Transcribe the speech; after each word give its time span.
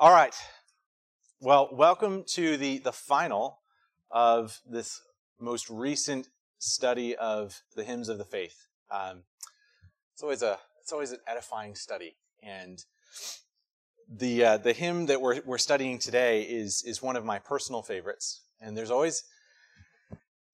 All 0.00 0.12
right. 0.12 0.34
Well, 1.42 1.68
welcome 1.70 2.24
to 2.28 2.56
the, 2.56 2.78
the 2.78 2.90
final 2.90 3.58
of 4.10 4.62
this 4.66 5.02
most 5.38 5.68
recent 5.68 6.28
study 6.58 7.14
of 7.14 7.60
the 7.76 7.84
hymns 7.84 8.08
of 8.08 8.16
the 8.16 8.24
faith. 8.24 8.66
Um, 8.90 9.24
it's 10.14 10.22
always 10.22 10.40
a 10.40 10.56
it's 10.80 10.90
always 10.90 11.12
an 11.12 11.18
edifying 11.26 11.74
study, 11.74 12.16
and 12.42 12.82
the 14.10 14.42
uh, 14.42 14.56
the 14.56 14.72
hymn 14.72 15.04
that 15.04 15.20
we're 15.20 15.42
we're 15.44 15.58
studying 15.58 15.98
today 15.98 16.44
is 16.44 16.82
is 16.86 17.02
one 17.02 17.16
of 17.16 17.26
my 17.26 17.38
personal 17.38 17.82
favorites. 17.82 18.40
And 18.58 18.74
there's 18.74 18.90
always 18.90 19.24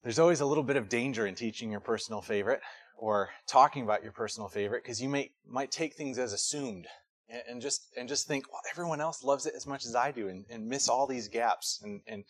there's 0.03 0.19
always 0.19 0.41
a 0.41 0.47
little 0.47 0.65
bit 0.65 0.75
of 0.75 0.89
danger 0.89 1.25
in 1.25 1.37
teaching 1.37 1.71
your 1.71 1.79
personal 1.79 2.21
favorite 2.21 2.63
or 2.99 3.29
talking 3.47 3.85
about 3.85 4.03
your 4.03 4.11
personal 4.11 4.49
favorite 4.49 4.83
because 4.83 5.01
you 5.01 5.09
may 5.09 5.31
might 5.49 5.71
take 5.71 5.95
things 5.95 6.19
as 6.19 6.33
assumed 6.33 6.89
and, 7.29 7.43
and, 7.49 7.63
just 7.63 7.89
and 7.97 8.09
just 8.09 8.27
think, 8.27 8.51
well, 8.51 8.61
everyone 8.71 9.01
else 9.01 9.25
loves 9.25 9.47
it 9.47 9.55
as 9.57 9.67
much 9.67 9.85
as 9.85 9.95
I 9.95 10.13
do, 10.13 10.29
and, 10.29 10.45
and 10.51 10.67
miss 10.67 10.89
all 10.89 11.07
these 11.07 11.29
gaps. 11.29 11.81
And 11.83 12.01
and 12.07 12.25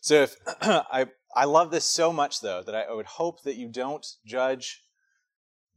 so 0.00 0.22
if 0.22 0.36
I 0.62 1.06
I 1.34 1.44
love 1.44 1.70
this 1.70 1.84
so 1.84 2.12
much 2.12 2.40
though 2.40 2.62
that 2.62 2.74
I, 2.74 2.92
would 2.92 3.06
hope 3.06 3.42
that 3.42 3.56
you 3.56 3.68
don't 3.68 4.06
judge 4.26 4.82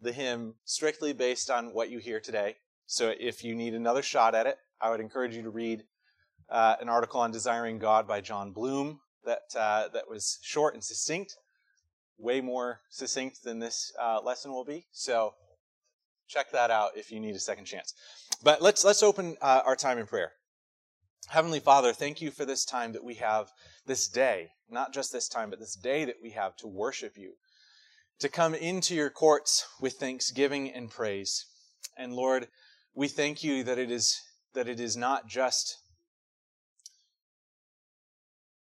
the 0.02 0.12
hymn 0.12 0.56
strictly 0.66 1.14
based 1.14 1.50
on 1.50 1.74
what 1.74 1.90
you 1.90 2.00
hear 2.00 2.20
today. 2.20 2.56
So 2.86 3.14
if 3.20 3.44
you 3.44 3.56
need 3.56 3.74
another 3.74 4.02
shot 4.02 4.36
at 4.36 4.48
it, 4.48 4.58
I 4.82 4.90
would 4.90 5.00
encourage 5.00 5.36
you 5.36 5.44
to 5.44 5.50
read 5.50 5.84
uh, 6.50 6.76
an 6.82 6.90
article 6.90 7.22
on 7.22 7.32
desiring 7.32 7.80
God 7.80 8.08
by 8.08 8.22
Jon 8.22 8.52
Bloom 8.52 9.00
that 9.26 9.44
uh, 9.56 9.88
that 9.94 10.10
was 10.10 10.40
short 10.42 10.74
and 10.74 10.84
succinct, 10.84 11.36
way 12.18 12.42
more 12.42 12.82
succinct 12.90 13.44
than 13.44 13.60
this 13.60 13.94
uh, 14.02 14.20
lesson 14.22 14.52
will 14.52 14.66
be. 14.66 14.88
So 14.92 15.36
check 16.28 16.52
that 16.52 16.72
out 16.72 16.92
if 16.96 17.12
you 17.12 17.20
need 17.20 17.36
a 17.36 17.40
second 17.40 17.66
chance. 17.66 17.94
But 18.44 18.62
let's 18.62 18.84
let's 18.84 19.02
open 19.02 19.38
uh, 19.42 19.62
our 19.66 19.78
time 19.78 19.98
in 19.98 20.06
prayer. 20.06 20.34
Heavenly 21.30 21.62
Father, 21.62 21.94
thank 21.94 22.22
you 22.22 22.30
for 22.30 22.44
this 22.44 22.66
time 22.66 22.92
that 22.92 23.04
we 23.04 23.16
have 23.16 23.52
this 23.86 24.10
day, 24.10 24.50
not 24.70 24.94
just 24.94 25.14
this 25.14 25.30
time, 25.30 25.50
but 25.50 25.60
this 25.60 25.76
day 25.76 26.04
that 26.04 26.18
we 26.22 26.32
have 26.32 26.58
to 26.58 26.68
worship 26.68 27.18
you, 27.18 27.36
to 28.20 28.28
come 28.28 28.54
into 28.54 28.96
your 28.96 29.10
courts 29.10 29.66
with 29.80 29.94
thanksgiving 29.94 30.70
and 30.70 30.92
praise. 30.92 31.46
And 31.98 32.14
Lord, 32.14 32.50
we 32.94 33.08
thank 33.08 33.46
you 33.46 33.64
that 33.64 33.78
it 33.78 33.90
is 33.90 34.20
that 34.54 34.68
it 34.68 34.82
is 34.82 34.98
not 34.98 35.26
just 35.30 35.78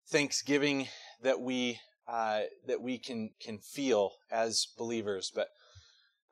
thanksgiving 0.09 0.87
that 1.21 1.41
we 1.41 1.79
uh, 2.07 2.43
that 2.67 2.81
we 2.81 2.97
can 2.97 3.31
can 3.41 3.57
feel 3.57 4.13
as 4.31 4.65
believers, 4.77 5.29
but 5.35 5.49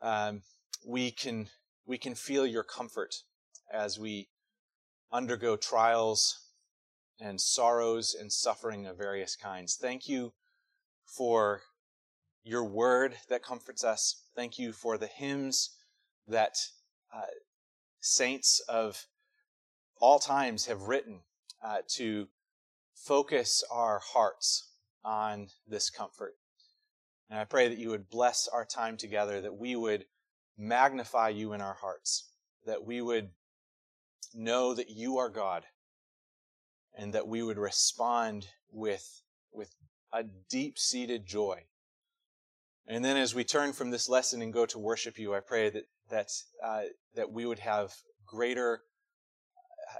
um, 0.01 0.43
we 0.87 1.11
can 1.11 1.49
we 1.85 1.97
can 1.97 2.15
feel 2.15 2.47
your 2.47 2.63
comfort 2.63 3.13
as 3.71 3.99
we 3.99 4.29
undergo 5.11 5.55
trials 5.55 6.39
and 7.19 7.39
sorrows 7.39 8.15
and 8.19 8.31
suffering 8.31 8.85
of 8.85 8.97
various 8.97 9.35
kinds. 9.35 9.75
Thank 9.75 10.07
you 10.07 10.33
for 11.05 11.61
your 12.43 12.63
word 12.63 13.15
that 13.29 13.43
comforts 13.43 13.83
us. 13.83 14.23
Thank 14.35 14.57
you 14.57 14.71
for 14.71 14.97
the 14.97 15.07
hymns 15.07 15.77
that 16.27 16.57
uh, 17.15 17.21
saints 17.99 18.61
of 18.67 19.05
all 19.99 20.17
times 20.17 20.65
have 20.65 20.83
written 20.83 21.19
uh, 21.63 21.79
to 21.87 22.27
focus 22.95 23.63
our 23.71 23.99
hearts 23.99 24.69
on 25.03 25.47
this 25.67 25.89
comfort. 25.89 26.33
And 27.29 27.39
I 27.39 27.45
pray 27.45 27.67
that 27.67 27.77
you 27.77 27.89
would 27.89 28.09
bless 28.09 28.47
our 28.47 28.65
time 28.65 28.97
together, 28.97 29.41
that 29.41 29.55
we 29.55 29.75
would 29.75 30.05
magnify 30.57 31.29
you 31.29 31.53
in 31.53 31.61
our 31.61 31.75
hearts, 31.75 32.29
that 32.65 32.83
we 32.83 33.01
would 33.01 33.29
know 34.33 34.73
that 34.73 34.89
you 34.89 35.17
are 35.17 35.29
God, 35.29 35.63
and 36.97 37.13
that 37.13 37.27
we 37.27 37.41
would 37.41 37.57
respond 37.57 38.47
with, 38.71 39.21
with 39.53 39.73
a 40.13 40.23
deep 40.49 40.77
seated 40.77 41.25
joy. 41.25 41.63
And 42.87 43.05
then 43.05 43.17
as 43.17 43.33
we 43.33 43.43
turn 43.43 43.73
from 43.73 43.91
this 43.91 44.09
lesson 44.09 44.41
and 44.41 44.51
go 44.51 44.65
to 44.65 44.79
worship 44.79 45.17
you, 45.17 45.33
I 45.33 45.39
pray 45.39 45.69
that, 45.69 45.83
that, 46.09 46.31
uh, 46.63 46.83
that 47.15 47.31
we 47.31 47.45
would 47.45 47.59
have 47.59 47.93
greater, 48.25 48.81
uh, 49.89 49.99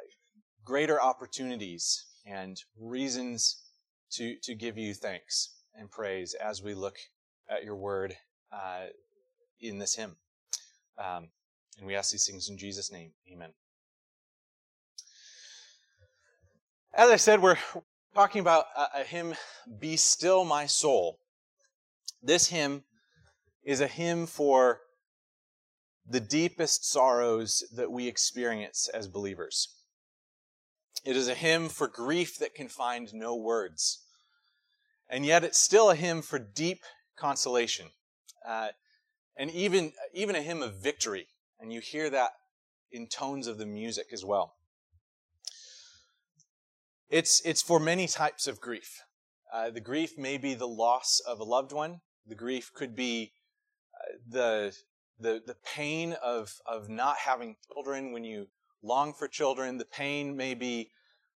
greater 0.66 1.02
opportunities 1.02 2.06
and 2.26 2.62
reasons 2.78 3.62
to, 4.12 4.36
to 4.44 4.56
give 4.56 4.78
you 4.78 4.94
thanks 4.94 5.56
and 5.76 5.90
praise 5.90 6.34
as 6.34 6.62
we 6.62 6.74
look 6.74 6.98
at 7.50 7.64
your 7.64 7.76
word 7.76 8.16
uh, 8.52 8.88
in 9.60 9.78
this 9.78 9.96
hymn. 9.96 10.18
Um, 10.98 11.30
and 11.78 11.88
we 11.88 11.96
ask 11.96 12.12
these 12.12 12.26
things 12.26 12.50
in 12.50 12.58
Jesus' 12.58 12.92
name. 12.92 13.12
Amen. 13.32 13.54
As 16.94 17.10
I 17.10 17.16
said, 17.16 17.42
we're 17.42 17.58
talking 18.14 18.42
about 18.42 18.66
a, 18.76 19.00
a 19.00 19.04
hymn, 19.06 19.36
Be 19.80 19.96
Still 19.96 20.44
My 20.44 20.66
Soul. 20.66 21.20
This 22.22 22.48
hymn 22.48 22.84
is 23.64 23.80
a 23.80 23.88
hymn 23.88 24.28
for 24.28 24.82
the 26.06 26.20
deepest 26.20 26.84
sorrows 26.84 27.64
that 27.74 27.94
we 27.94 28.10
experience 28.10 28.90
as 28.94 29.08
believers. 29.08 29.70
It 31.06 31.16
is 31.16 31.30
a 31.30 31.34
hymn 31.34 31.70
for 31.70 31.88
grief 31.88 32.38
that 32.40 32.56
can 32.56 32.68
find 32.68 33.14
no 33.14 33.38
words. 33.38 34.04
And 35.10 35.26
yet 35.26 35.46
it's 35.46 35.60
still 35.60 35.92
a 35.92 35.96
hymn 35.96 36.22
for 36.22 36.40
deep 36.40 36.82
consolation. 37.16 37.88
Uh, 38.46 38.70
and 39.38 39.50
even, 39.52 39.94
even 40.14 40.36
a 40.36 40.42
hymn 40.42 40.62
of 40.62 40.84
victory. 40.84 41.28
And 41.58 41.72
you 41.72 41.80
hear 41.80 42.10
that 42.10 42.32
in 42.92 43.08
tones 43.08 43.48
of 43.48 43.58
the 43.58 43.66
music 43.66 44.08
as 44.12 44.26
well. 44.26 44.56
It's, 47.12 47.42
it's 47.44 47.62
for 47.62 47.78
many 47.78 48.08
types 48.08 48.48
of 48.48 48.62
grief. 48.62 49.02
Uh, 49.54 49.70
the 49.70 49.82
grief 49.82 50.18
may 50.18 50.38
be 50.38 50.54
the 50.54 50.68
loss 50.68 51.22
of 51.28 51.42
a 51.42 51.44
loved 51.44 51.74
one. 51.74 52.00
The 52.26 52.36
grief 52.36 52.72
could 52.74 52.96
be 52.96 53.34
uh, 53.94 54.14
the, 54.30 54.78
the, 55.20 55.42
the 55.46 55.58
pain 55.76 56.16
of, 56.24 56.54
of 56.66 56.88
not 56.88 57.18
having 57.18 57.58
children 57.68 58.14
when 58.14 58.24
you 58.24 58.48
long 58.82 59.14
for 59.14 59.28
children. 59.28 59.78
The 59.78 59.84
pain 59.84 60.38
may 60.38 60.54
be 60.54 60.92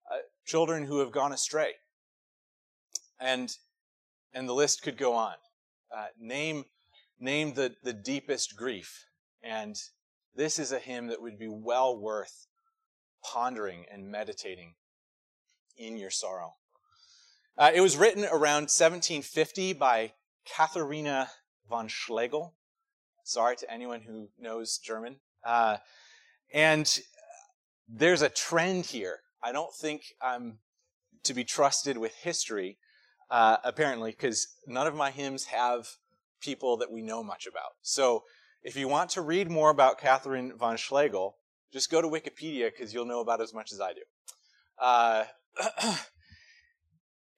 uh, 0.09 0.19
children 0.47 0.85
who 0.85 1.01
have 1.01 1.11
gone 1.11 1.33
astray. 1.33 1.73
And, 3.19 3.51
and 4.33 4.49
the 4.49 4.55
list 4.55 4.81
could 4.83 4.97
go 4.97 5.15
on. 5.15 5.35
Uh, 5.95 6.07
name 6.21 6.67
name 7.19 7.55
the, 7.55 7.75
the 7.83 7.93
deepest 7.93 8.57
grief. 8.57 9.07
And 9.43 9.75
this 10.37 10.61
is 10.61 10.71
a 10.71 10.79
hymn 10.79 11.09
that 11.09 11.21
would 11.21 11.39
be 11.39 11.49
well 11.49 11.99
worth 11.99 12.47
pondering 13.25 13.87
and 13.91 14.09
meditating 14.09 14.75
in 15.77 15.97
your 15.97 16.11
sorrow. 16.11 16.55
Uh, 17.57 17.71
it 17.73 17.81
was 17.81 17.97
written 17.97 18.25
around 18.25 18.69
1750 18.71 19.75
by 19.75 20.13
Katharina 20.45 21.31
von 21.69 21.89
Schlegel. 21.89 22.55
Sorry 23.23 23.57
to 23.57 23.71
anyone 23.73 24.03
who 24.03 24.29
knows 24.39 24.79
German. 24.79 25.17
Uh, 25.45 25.79
and 26.53 27.01
there's 27.89 28.23
a 28.23 28.29
trend 28.29 28.87
here. 28.87 29.21
I 29.43 29.53
don't 29.53 29.73
think 29.75 30.03
I'm 30.21 30.59
to 31.25 31.35
be 31.35 31.45
trusted 31.45 31.97
with 31.97 32.15
history, 32.15 32.79
uh, 33.31 33.59
apparently, 33.65 34.11
because 34.11 34.49
none 34.67 34.87
of 34.87 34.95
my 34.95 35.11
hymns 35.11 35.47
have 35.47 35.89
people 36.41 36.77
that 36.79 36.93
we 36.93 37.03
know 37.03 37.23
much 37.23 37.47
about. 37.47 37.73
So 37.83 38.25
if 38.63 38.77
you 38.77 38.89
want 38.89 39.11
to 39.11 39.23
read 39.23 39.51
more 39.51 39.71
about 39.71 40.01
Catherine 40.01 40.53
von 40.57 40.77
Schlegel, 40.77 41.37
just 41.73 41.91
go 41.91 42.01
to 42.01 42.09
Wikipedia 42.09 42.71
because 42.71 42.93
you'll 42.93 43.07
know 43.07 43.21
about 43.21 43.41
as 43.41 43.55
much 43.55 43.73
as 43.73 43.81
I 43.81 43.93
do. 43.93 44.01
Uh, 44.79 45.25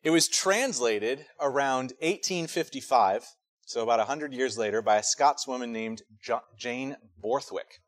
it 0.02 0.10
was 0.10 0.28
translated 0.28 1.26
around 1.40 1.92
1855, 2.00 3.24
so 3.64 3.82
about 3.82 3.98
100 3.98 4.32
years 4.32 4.56
later, 4.56 4.82
by 4.82 4.96
a 4.96 5.02
Scotswoman 5.02 5.70
named 5.70 6.02
jo- 6.22 6.40
Jane 6.58 6.96
Borthwick. 7.18 7.80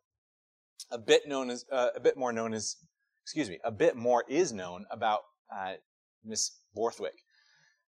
A 0.91 0.99
bit 0.99 1.28
known 1.28 1.50
as, 1.50 1.65
uh, 1.71 1.89
a 1.94 2.00
bit 2.00 2.16
more 2.16 2.33
known 2.33 2.55
as, 2.55 2.77
excuse 3.25 3.49
me, 3.49 3.59
a 3.65 3.71
bit 3.71 3.97
more 3.97 4.25
is 4.28 4.53
known 4.53 4.86
about 4.91 5.21
uh, 5.54 5.75
Miss 6.25 6.51
Borthwick. 6.75 7.15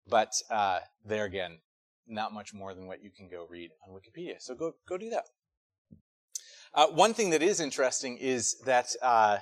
But 0.06 0.32
uh, 0.50 0.80
there 1.04 1.24
again, 1.24 1.58
not 2.06 2.32
much 2.32 2.52
more 2.52 2.74
than 2.74 2.86
what 2.86 3.02
you 3.02 3.10
can 3.10 3.28
go 3.28 3.46
read 3.48 3.70
on 3.86 3.94
Wikipedia. 3.94 4.34
So 4.40 4.54
go 4.54 4.72
go 4.88 4.98
do 4.98 5.10
that. 5.10 5.24
Uh, 6.74 6.88
one 6.88 7.14
thing 7.14 7.30
that 7.30 7.42
is 7.42 7.60
interesting 7.60 8.16
is 8.16 8.56
that 8.64 8.88
uh, 9.02 9.38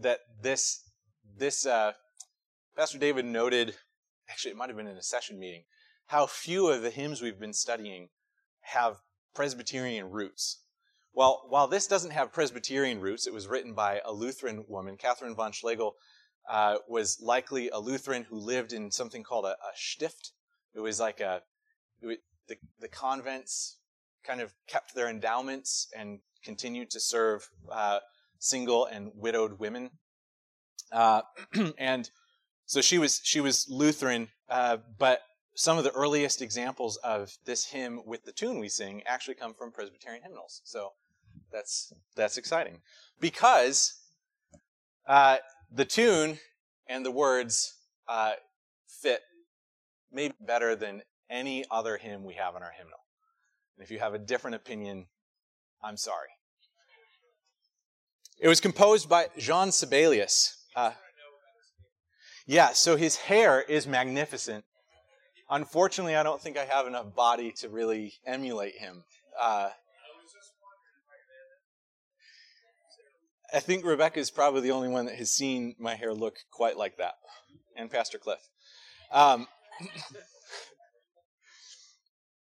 that 0.00 0.20
this 0.42 0.82
this 1.36 1.66
uh, 1.66 1.92
Pastor 2.76 2.98
David 2.98 3.24
noted, 3.24 3.74
actually 4.28 4.52
it 4.52 4.56
might 4.56 4.68
have 4.68 4.76
been 4.76 4.86
in 4.86 4.96
a 4.96 5.02
session 5.02 5.38
meeting, 5.38 5.64
how 6.06 6.26
few 6.26 6.68
of 6.68 6.82
the 6.82 6.90
hymns 6.90 7.20
we've 7.20 7.38
been 7.38 7.52
studying 7.52 8.08
have 8.60 8.96
Presbyterian 9.34 10.10
roots. 10.10 10.62
Well, 11.12 11.44
while 11.48 11.66
this 11.66 11.86
doesn't 11.86 12.12
have 12.12 12.32
Presbyterian 12.32 13.00
roots, 13.00 13.26
it 13.26 13.32
was 13.32 13.48
written 13.48 13.74
by 13.74 14.00
a 14.04 14.12
Lutheran 14.12 14.64
woman. 14.68 14.96
Catherine 14.96 15.34
von 15.34 15.52
Schlegel 15.52 15.96
uh, 16.48 16.76
was 16.88 17.20
likely 17.20 17.68
a 17.68 17.78
Lutheran 17.78 18.24
who 18.24 18.36
lived 18.36 18.72
in 18.72 18.90
something 18.90 19.22
called 19.22 19.44
a, 19.44 19.50
a 19.50 19.72
stift. 19.74 20.32
It 20.74 20.80
was 20.80 21.00
like 21.00 21.20
a 21.20 21.42
the, 22.00 22.56
the 22.80 22.88
convents 22.88 23.78
kind 24.24 24.40
of 24.40 24.52
kept 24.66 24.94
their 24.94 25.08
endowments 25.08 25.88
and 25.96 26.20
continued 26.44 26.90
to 26.90 27.00
serve 27.00 27.48
uh, 27.70 28.00
single 28.38 28.86
and 28.86 29.12
widowed 29.14 29.58
women. 29.58 29.90
Uh, 30.92 31.22
and 31.78 32.10
so 32.70 32.80
she 32.80 32.98
was 32.98 33.20
she 33.24 33.40
was 33.40 33.66
Lutheran, 33.68 34.28
uh, 34.48 34.76
but 34.96 35.22
some 35.56 35.76
of 35.76 35.82
the 35.82 35.90
earliest 35.90 36.40
examples 36.40 36.98
of 36.98 37.36
this 37.44 37.64
hymn 37.64 38.00
with 38.06 38.22
the 38.22 38.30
tune 38.30 38.60
we 38.60 38.68
sing 38.68 39.02
actually 39.06 39.34
come 39.34 39.54
from 39.54 39.72
Presbyterian 39.72 40.22
hymnals. 40.22 40.60
So 40.62 40.90
that's 41.50 41.92
that's 42.14 42.36
exciting 42.36 42.78
because 43.20 43.98
uh, 45.08 45.38
the 45.72 45.84
tune 45.84 46.38
and 46.86 47.04
the 47.04 47.10
words 47.10 47.74
uh, 48.06 48.34
fit 48.86 49.22
maybe 50.12 50.34
better 50.40 50.76
than 50.76 51.02
any 51.28 51.64
other 51.72 51.96
hymn 51.96 52.22
we 52.22 52.34
have 52.34 52.54
in 52.54 52.62
our 52.62 52.72
hymnal. 52.78 53.00
And 53.76 53.84
if 53.84 53.90
you 53.90 53.98
have 53.98 54.14
a 54.14 54.18
different 54.20 54.54
opinion, 54.54 55.06
I'm 55.82 55.96
sorry. 55.96 56.28
It 58.38 58.46
was 58.46 58.60
composed 58.60 59.08
by 59.08 59.26
Jean 59.36 59.72
Sibelius. 59.72 60.56
Uh, 60.76 60.92
yeah, 62.50 62.72
so 62.72 62.96
his 62.96 63.14
hair 63.14 63.62
is 63.62 63.86
magnificent. 63.86 64.64
Unfortunately, 65.48 66.16
I 66.16 66.24
don't 66.24 66.42
think 66.42 66.58
I 66.58 66.64
have 66.64 66.88
enough 66.88 67.14
body 67.14 67.52
to 67.58 67.68
really 67.68 68.14
emulate 68.26 68.74
him. 68.74 69.04
Uh, 69.40 69.68
I 73.54 73.60
think 73.60 73.84
Rebecca 73.84 74.18
is 74.18 74.32
probably 74.32 74.62
the 74.62 74.72
only 74.72 74.88
one 74.88 75.06
that 75.06 75.14
has 75.14 75.30
seen 75.30 75.76
my 75.78 75.94
hair 75.94 76.12
look 76.12 76.38
quite 76.50 76.76
like 76.76 76.96
that, 76.96 77.14
and 77.76 77.88
Pastor 77.88 78.18
Cliff. 78.18 78.40
Um, 79.12 79.46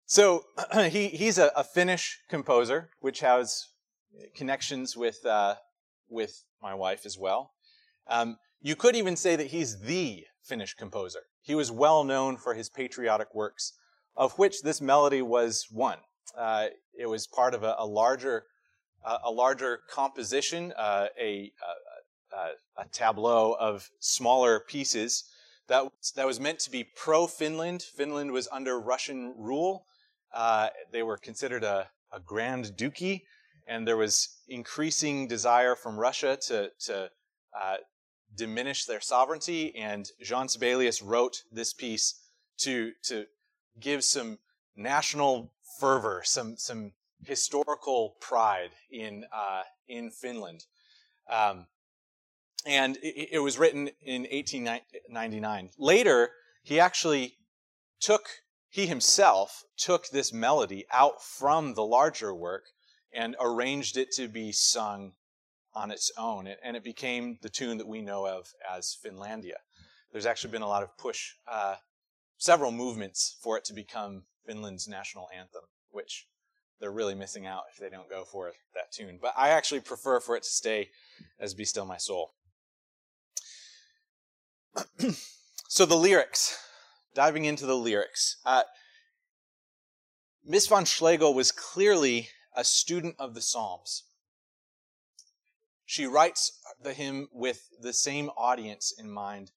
so 0.06 0.44
he, 0.88 1.08
he's 1.08 1.37
a, 1.37 1.50
a, 1.56 1.64
Finnish 1.64 2.20
composer, 2.31 2.91
which 3.00 3.19
has 3.20 3.70
connections 4.37 4.97
with 4.97 5.26
uh, 5.26 5.56
with 6.08 6.44
my 6.62 6.75
wife 6.75 7.05
as 7.06 7.19
well. 7.19 7.55
Um, 8.06 8.38
you 8.61 8.76
could 8.76 8.97
even 8.97 9.17
say 9.17 9.37
that 9.37 9.49
he's 9.49 9.81
the 9.81 10.25
Finnish 10.43 10.75
composer. 10.75 11.20
He 11.43 11.55
was 11.55 11.70
well 11.70 12.05
known 12.05 12.37
for 12.37 12.55
his 12.55 12.69
patriotic 12.69 13.35
works, 13.35 13.73
of 14.17 14.38
which 14.38 14.62
this 14.62 14.81
melody 14.81 15.23
was 15.23 15.67
one. 15.70 15.99
Uh, 16.37 16.69
it 16.99 17.06
was 17.06 17.26
part 17.26 17.55
of 17.55 17.62
a, 17.62 17.75
a 17.79 17.87
larger 17.87 18.44
uh, 19.05 19.19
a 19.25 19.31
larger 19.31 19.81
composition, 19.88 20.73
uh, 20.76 21.06
a, 21.20 21.53
a, 22.76 22.85
tableau 22.91 23.53
of 23.61 23.88
smaller 24.00 24.58
pieces 24.58 25.25
that, 25.69 25.85
that 26.14 26.26
was 26.26 26.41
meant 26.41 26.58
to 26.61 26.70
be 26.70 26.85
pro 26.85 27.26
Finland. 27.26 27.82
Finland 27.82 28.32
was 28.32 28.49
under 28.53 28.79
Russian 28.79 29.35
rule. 29.37 29.87
Uh, 30.32 30.69
they 30.93 31.03
were 31.03 31.17
considered 31.17 31.64
a, 31.64 31.88
a 32.12 32.20
grand 32.20 32.76
duchy, 32.76 33.25
and 33.67 33.87
there 33.87 33.97
was 33.97 34.29
increasing 34.49 35.26
desire 35.26 35.75
from 35.75 35.99
Russia 35.99 36.38
to, 36.49 36.70
to 36.81 37.11
uh, 37.61 37.76
diminish 38.36 38.84
their 38.84 39.00
sovereignty. 39.00 39.74
And 39.76 40.08
Jean 40.22 40.48
Sibelius 40.48 41.02
wrote 41.02 41.42
this 41.50 41.72
piece 41.72 42.20
to, 42.58 42.92
to 43.04 43.26
give 43.80 44.04
some 44.04 44.38
national 44.76 45.52
fervor, 45.78 46.22
some, 46.24 46.56
some 46.56 46.92
historical 47.24 48.16
pride 48.20 48.70
in 48.90 49.24
uh, 49.32 49.62
in 49.88 50.10
Finland. 50.10 50.64
Um, 51.28 51.66
and 52.64 52.96
it, 52.98 53.30
it, 53.32 53.38
was 53.38 53.58
written 53.58 53.90
in 54.02 54.22
1899. 54.22 55.70
Later, 55.78 56.30
he 56.62 56.80
actually 56.80 57.36
took 58.00 58.28
he 58.68 58.86
himself 58.86 59.64
took 59.76 60.08
this 60.08 60.32
melody 60.32 60.84
out 60.90 61.22
from 61.22 61.74
the 61.74 61.84
larger 61.84 62.34
work 62.34 62.64
and 63.12 63.36
arranged 63.40 63.96
it 63.96 64.10
to 64.12 64.28
be 64.28 64.52
sung 64.52 65.12
on 65.76 65.90
its 65.90 66.11
own, 66.17 66.49
and 66.64 66.75
it 66.75 66.82
became 66.82 67.38
the 67.43 67.50
tune 67.50 67.76
that 67.76 67.87
we 67.87 68.00
know 68.00 68.26
of 68.26 68.52
as 68.69 68.96
Finlandia. 69.05 69.58
There's 70.11 70.25
actually 70.25 70.50
been 70.50 70.62
a 70.62 70.69
lot 70.69 70.82
of 70.82 70.96
push, 70.96 71.34
uh, 71.46 71.76
several 72.38 72.73
movements 72.73 73.37
for 73.43 73.58
it 73.58 73.64
to 73.67 73.75
become 73.75 74.23
Finland's 74.46 74.88
national 74.88 75.28
anthem, 75.37 75.64
which 75.90 76.26
they're 76.81 76.90
really 76.90 77.14
missing 77.14 77.44
out 77.46 77.64
if 77.70 77.78
they 77.78 77.90
don't 77.90 78.08
go 78.08 78.25
for 78.25 78.52
that 78.75 78.90
tune. 78.90 79.19
But 79.20 79.34
I 79.37 79.50
actually 79.50 79.81
prefer 79.81 80.19
for 80.19 80.34
it 80.34 80.44
to 80.44 80.49
stay 80.49 80.88
as 81.38 81.52
Be 81.52 81.67
Still 81.67 81.84
My 81.84 81.99
Soul. 81.99 82.32
so 85.69 85.84
the 85.84 85.94
lyrics, 85.94 86.58
diving 87.14 87.44
into 87.44 87.67
the 87.67 87.76
lyrics. 87.76 88.38
Uh, 88.46 88.62
Miss 90.43 90.67
von 90.67 90.87
Schlegel 90.87 91.34
was 91.34 91.52
clearly 91.52 92.29
a 92.55 92.64
student 92.64 93.17
of 93.19 93.34
the 93.34 93.43
Psalms. 93.43 94.05
She 95.86 96.04
writes 96.04 96.60
the 96.82 96.92
hymn 96.92 97.28
with 97.32 97.68
the 97.80 97.92
same 97.92 98.28
audience 98.36 98.92
in 98.96 99.08
mind 99.08 99.52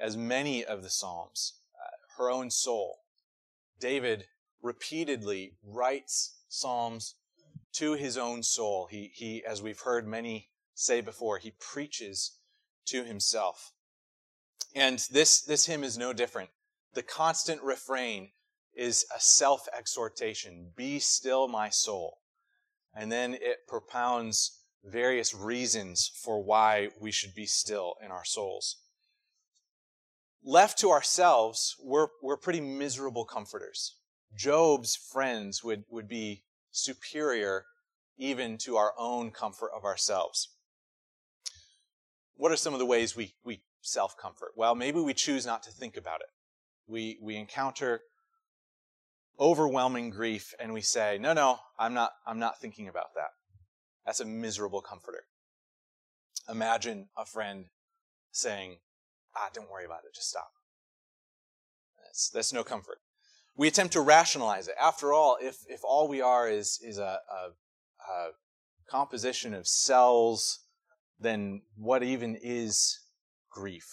as 0.00 0.16
many 0.16 0.64
of 0.64 0.82
the 0.82 0.90
Psalms, 0.90 1.60
uh, 1.74 2.16
her 2.16 2.30
own 2.30 2.50
soul. 2.50 3.00
David 3.78 4.26
repeatedly 4.62 5.52
writes 5.62 6.38
Psalms 6.48 7.14
to 7.74 7.92
his 7.92 8.16
own 8.16 8.42
soul. 8.42 8.88
He, 8.90 9.10
he, 9.14 9.44
as 9.44 9.60
we've 9.60 9.80
heard 9.80 10.08
many 10.08 10.48
say 10.74 11.02
before, 11.02 11.36
he 11.36 11.52
preaches 11.60 12.38
to 12.86 13.04
himself. 13.04 13.72
And 14.74 14.98
this, 15.10 15.42
this 15.42 15.66
hymn 15.66 15.84
is 15.84 15.98
no 15.98 16.14
different. 16.14 16.50
The 16.94 17.02
constant 17.02 17.62
refrain 17.62 18.30
is 18.74 19.04
a 19.14 19.20
self 19.20 19.68
exhortation 19.76 20.72
Be 20.74 20.98
still, 21.00 21.48
my 21.48 21.68
soul. 21.68 22.18
And 22.94 23.12
then 23.12 23.34
it 23.34 23.66
propounds 23.68 24.62
various 24.84 25.34
reasons 25.34 26.10
for 26.22 26.42
why 26.42 26.88
we 27.00 27.10
should 27.10 27.34
be 27.34 27.46
still 27.46 27.94
in 28.04 28.10
our 28.10 28.24
souls. 28.24 28.76
Left 30.44 30.78
to 30.78 30.90
ourselves, 30.90 31.74
we're, 31.82 32.08
we're 32.22 32.36
pretty 32.36 32.60
miserable 32.60 33.24
comforters. 33.24 33.96
Job's 34.36 34.96
friends 34.96 35.64
would, 35.64 35.84
would 35.90 36.08
be 36.08 36.44
superior 36.70 37.64
even 38.18 38.58
to 38.58 38.76
our 38.76 38.92
own 38.98 39.30
comfort 39.30 39.70
of 39.74 39.84
ourselves. 39.84 40.48
What 42.36 42.52
are 42.52 42.56
some 42.56 42.74
of 42.74 42.78
the 42.78 42.86
ways 42.86 43.16
we, 43.16 43.34
we 43.44 43.62
self 43.80 44.16
comfort? 44.16 44.52
Well, 44.56 44.74
maybe 44.74 45.00
we 45.00 45.14
choose 45.14 45.46
not 45.46 45.62
to 45.64 45.70
think 45.70 45.96
about 45.96 46.20
it. 46.20 46.28
We, 46.86 47.18
we 47.20 47.36
encounter 47.36 48.02
overwhelming 49.38 50.10
grief 50.10 50.54
and 50.60 50.72
we 50.72 50.80
say, 50.80 51.18
no, 51.18 51.32
no, 51.32 51.58
I'm 51.78 51.94
not, 51.94 52.12
I'm 52.26 52.38
not 52.38 52.60
thinking 52.60 52.88
about 52.88 53.14
that. 53.14 53.30
That's 54.06 54.20
a 54.20 54.24
miserable 54.24 54.80
comforter. 54.80 55.24
Imagine 56.48 57.08
a 57.18 57.26
friend 57.26 57.66
saying, 58.30 58.76
ah, 59.36 59.48
don't 59.52 59.70
worry 59.70 59.84
about 59.84 60.04
it, 60.08 60.14
just 60.14 60.30
stop. 60.30 60.50
That's, 62.04 62.30
that's 62.30 62.52
no 62.52 62.62
comfort. 62.62 62.98
We 63.56 63.66
attempt 63.68 63.94
to 63.94 64.00
rationalize 64.00 64.68
it. 64.68 64.74
After 64.80 65.12
all, 65.12 65.38
if, 65.40 65.56
if 65.68 65.80
all 65.82 66.08
we 66.08 66.20
are 66.20 66.48
is, 66.48 66.78
is 66.82 66.98
a, 66.98 67.18
a, 67.30 68.10
a 68.12 68.28
composition 68.88 69.54
of 69.54 69.66
cells, 69.66 70.60
then 71.18 71.62
what 71.76 72.02
even 72.02 72.36
is 72.40 73.00
grief? 73.50 73.86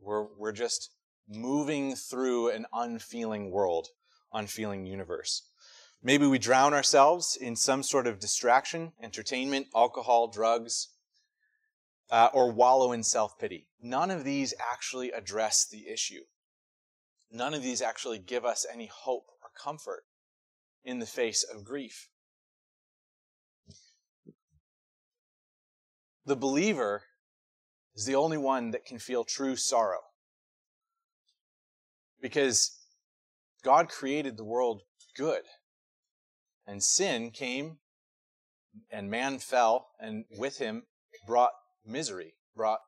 We're, 0.00 0.26
we're 0.38 0.52
just 0.52 0.90
moving 1.28 1.94
through 1.94 2.50
an 2.50 2.66
unfeeling 2.72 3.50
world, 3.50 3.88
unfeeling 4.32 4.86
universe. 4.86 5.42
Maybe 6.06 6.26
we 6.26 6.38
drown 6.38 6.72
ourselves 6.72 7.36
in 7.38 7.56
some 7.56 7.82
sort 7.82 8.06
of 8.06 8.20
distraction, 8.20 8.92
entertainment, 9.02 9.66
alcohol, 9.74 10.28
drugs, 10.28 10.88
uh, 12.10 12.28
or 12.32 12.52
wallow 12.52 12.92
in 12.92 13.02
self 13.02 13.36
pity. 13.38 13.66
None 13.82 14.12
of 14.12 14.22
these 14.22 14.54
actually 14.72 15.10
address 15.10 15.66
the 15.68 15.88
issue 15.88 16.22
none 17.30 17.54
of 17.54 17.62
these 17.62 17.82
actually 17.82 18.18
give 18.18 18.44
us 18.44 18.66
any 18.72 18.86
hope 18.86 19.26
or 19.42 19.50
comfort 19.58 20.04
in 20.84 20.98
the 20.98 21.06
face 21.06 21.42
of 21.42 21.64
grief. 21.64 22.08
The 26.24 26.36
believer 26.36 27.02
is 27.94 28.04
the 28.04 28.16
only 28.16 28.38
one 28.38 28.72
that 28.72 28.84
can 28.84 28.98
feel 28.98 29.24
true 29.24 29.56
sorrow. 29.56 30.00
Because 32.20 32.78
God 33.62 33.88
created 33.88 34.36
the 34.36 34.44
world 34.44 34.82
good. 35.16 35.42
And 36.66 36.82
sin 36.82 37.30
came, 37.30 37.78
and 38.90 39.10
man 39.10 39.38
fell, 39.38 39.88
and 40.00 40.24
with 40.36 40.58
him 40.58 40.84
brought 41.26 41.52
misery, 41.84 42.34
brought 42.54 42.80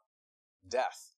death. 0.68 1.12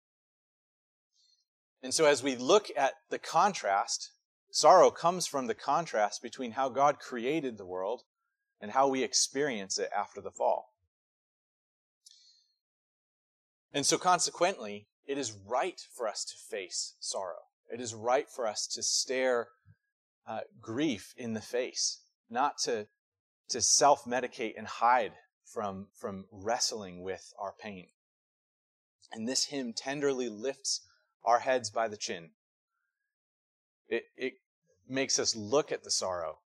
And 1.82 1.94
so, 1.94 2.04
as 2.04 2.22
we 2.22 2.36
look 2.36 2.70
at 2.76 2.94
the 3.08 3.18
contrast, 3.18 4.12
sorrow 4.50 4.90
comes 4.90 5.26
from 5.26 5.46
the 5.46 5.54
contrast 5.54 6.22
between 6.22 6.52
how 6.52 6.68
God 6.68 6.98
created 6.98 7.56
the 7.56 7.66
world 7.66 8.02
and 8.60 8.72
how 8.72 8.88
we 8.88 9.02
experience 9.02 9.78
it 9.78 9.88
after 9.96 10.20
the 10.20 10.30
fall. 10.30 10.74
And 13.72 13.86
so, 13.86 13.96
consequently, 13.96 14.88
it 15.06 15.16
is 15.16 15.32
right 15.32 15.80
for 15.92 16.06
us 16.06 16.24
to 16.24 16.36
face 16.36 16.94
sorrow. 17.00 17.46
It 17.72 17.80
is 17.80 17.94
right 17.94 18.28
for 18.28 18.46
us 18.46 18.66
to 18.74 18.82
stare 18.82 19.48
uh, 20.26 20.40
grief 20.60 21.14
in 21.16 21.34
the 21.34 21.40
face, 21.40 22.00
not 22.30 22.58
to, 22.64 22.86
to 23.50 23.60
self 23.60 24.04
medicate 24.04 24.54
and 24.56 24.66
hide 24.66 25.12
from, 25.44 25.88
from 25.98 26.26
wrestling 26.30 27.02
with 27.02 27.32
our 27.38 27.54
pain. 27.60 27.88
And 29.12 29.28
this 29.28 29.46
hymn 29.46 29.72
tenderly 29.72 30.28
lifts 30.28 30.86
our 31.24 31.40
heads 31.40 31.70
by 31.70 31.88
the 31.88 31.96
chin. 31.96 32.30
It, 33.88 34.04
it 34.16 34.34
makes 34.88 35.18
us 35.18 35.34
look 35.34 35.72
at 35.72 35.82
the 35.82 35.90
sorrow 35.90 36.38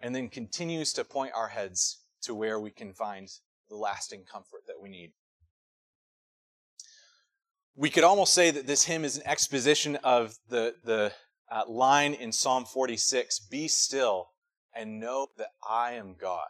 and 0.00 0.14
then 0.14 0.28
continues 0.28 0.92
to 0.94 1.04
point 1.04 1.32
our 1.34 1.48
heads 1.48 2.02
to 2.22 2.34
where 2.34 2.58
we 2.58 2.70
can 2.70 2.92
find 2.92 3.28
the 3.68 3.76
lasting 3.76 4.24
comfort 4.30 4.62
that 4.66 4.80
we 4.82 4.88
need. 4.88 5.12
We 7.76 7.90
could 7.90 8.04
almost 8.04 8.34
say 8.34 8.50
that 8.50 8.66
this 8.66 8.84
hymn 8.84 9.04
is 9.04 9.16
an 9.16 9.26
exposition 9.26 9.96
of 9.96 10.36
the, 10.48 10.74
the 10.84 11.12
uh, 11.50 11.62
line 11.68 12.14
in 12.14 12.32
Psalm 12.32 12.64
46 12.64 13.40
Be 13.50 13.68
still 13.68 14.28
and 14.74 15.00
know 15.00 15.28
that 15.38 15.50
I 15.68 15.92
am 15.92 16.14
God. 16.20 16.48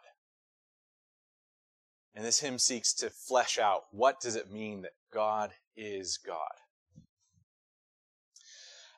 And 2.14 2.24
this 2.24 2.40
hymn 2.40 2.58
seeks 2.58 2.92
to 2.94 3.10
flesh 3.10 3.58
out 3.58 3.84
what 3.90 4.20
does 4.20 4.36
it 4.36 4.52
mean 4.52 4.82
that 4.82 4.92
God 5.12 5.50
is 5.76 6.18
God. 6.18 6.38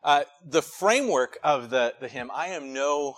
Uh, 0.02 0.24
the 0.44 0.62
framework 0.62 1.38
of 1.42 1.70
the, 1.70 1.94
the 2.00 2.08
hymn, 2.08 2.30
I 2.32 2.48
am 2.48 2.72
no 2.72 3.16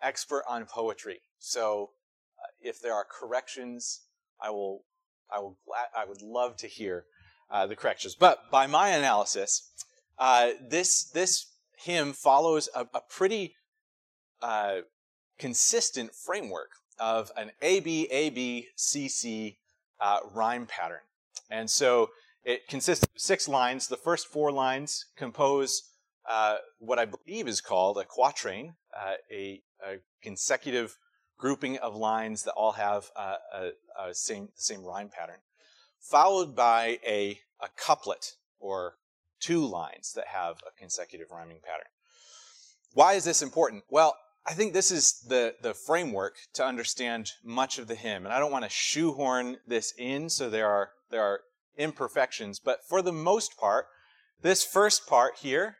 expert 0.00 0.44
on 0.48 0.66
poetry, 0.66 1.20
so 1.38 1.90
uh, 2.38 2.46
if 2.60 2.80
there 2.80 2.94
are 2.94 3.04
corrections, 3.04 4.02
I 4.40 4.50
will, 4.50 4.84
I 5.30 5.40
will, 5.40 5.58
I 5.96 6.04
would 6.04 6.22
love 6.22 6.56
to 6.58 6.68
hear 6.68 7.06
uh, 7.50 7.66
the 7.66 7.74
corrections. 7.74 8.14
But 8.14 8.50
by 8.50 8.66
my 8.66 8.90
analysis, 8.90 9.72
uh, 10.18 10.50
this 10.68 11.10
this 11.10 11.46
hymn 11.78 12.12
follows 12.12 12.68
a, 12.74 12.86
a 12.94 13.00
pretty 13.08 13.56
uh, 14.40 14.80
consistent 15.38 16.14
framework 16.14 16.70
of 16.98 17.32
an 17.36 17.50
A 17.62 17.80
B 17.80 18.06
A 18.10 18.30
B 18.30 18.68
C 18.76 19.08
C 19.08 19.58
uh, 20.00 20.18
rhyme 20.32 20.66
pattern, 20.66 21.00
and 21.50 21.70
so 21.70 22.10
it 22.44 22.68
consists 22.68 23.04
of 23.04 23.10
six 23.16 23.48
lines. 23.48 23.88
The 23.88 23.96
first 23.96 24.26
four 24.26 24.52
lines 24.52 25.06
compose 25.16 25.90
uh, 26.28 26.56
what 26.78 26.98
I 26.98 27.06
believe 27.06 27.48
is 27.48 27.60
called 27.60 27.98
a 27.98 28.04
quatrain, 28.04 28.74
uh, 28.96 29.14
a, 29.30 29.62
a, 29.86 29.96
consecutive 30.22 30.96
grouping 31.36 31.76
of 31.78 31.94
lines 31.94 32.44
that 32.44 32.52
all 32.52 32.72
have 32.72 33.10
uh, 33.16 33.36
a, 33.52 33.70
a 34.08 34.14
same 34.14 34.48
same 34.54 34.84
rhyme 34.84 35.10
pattern, 35.10 35.40
followed 36.00 36.54
by 36.54 36.98
a, 37.06 37.40
a 37.60 37.68
couplet 37.76 38.36
or 38.58 38.96
two 39.40 39.66
lines 39.66 40.12
that 40.14 40.28
have 40.28 40.56
a 40.66 40.78
consecutive 40.78 41.30
rhyming 41.30 41.58
pattern. 41.62 41.86
Why 42.94 43.14
is 43.14 43.24
this 43.24 43.42
important? 43.42 43.84
Well, 43.90 44.16
I 44.46 44.52
think 44.52 44.72
this 44.72 44.90
is 44.90 45.24
the, 45.26 45.54
the 45.62 45.72
framework 45.72 46.36
to 46.54 46.64
understand 46.64 47.30
much 47.42 47.78
of 47.78 47.88
the 47.88 47.94
hymn. 47.94 48.24
And 48.24 48.32
I 48.32 48.38
don't 48.38 48.52
want 48.52 48.64
to 48.64 48.70
shoehorn 48.70 49.56
this 49.66 49.94
in, 49.96 50.28
so 50.28 50.50
there 50.50 50.68
are, 50.68 50.90
there 51.10 51.22
are 51.22 51.40
imperfections. 51.78 52.58
But 52.58 52.80
for 52.86 53.00
the 53.00 53.12
most 53.12 53.56
part, 53.56 53.86
this 54.42 54.62
first 54.62 55.06
part 55.06 55.38
here, 55.38 55.76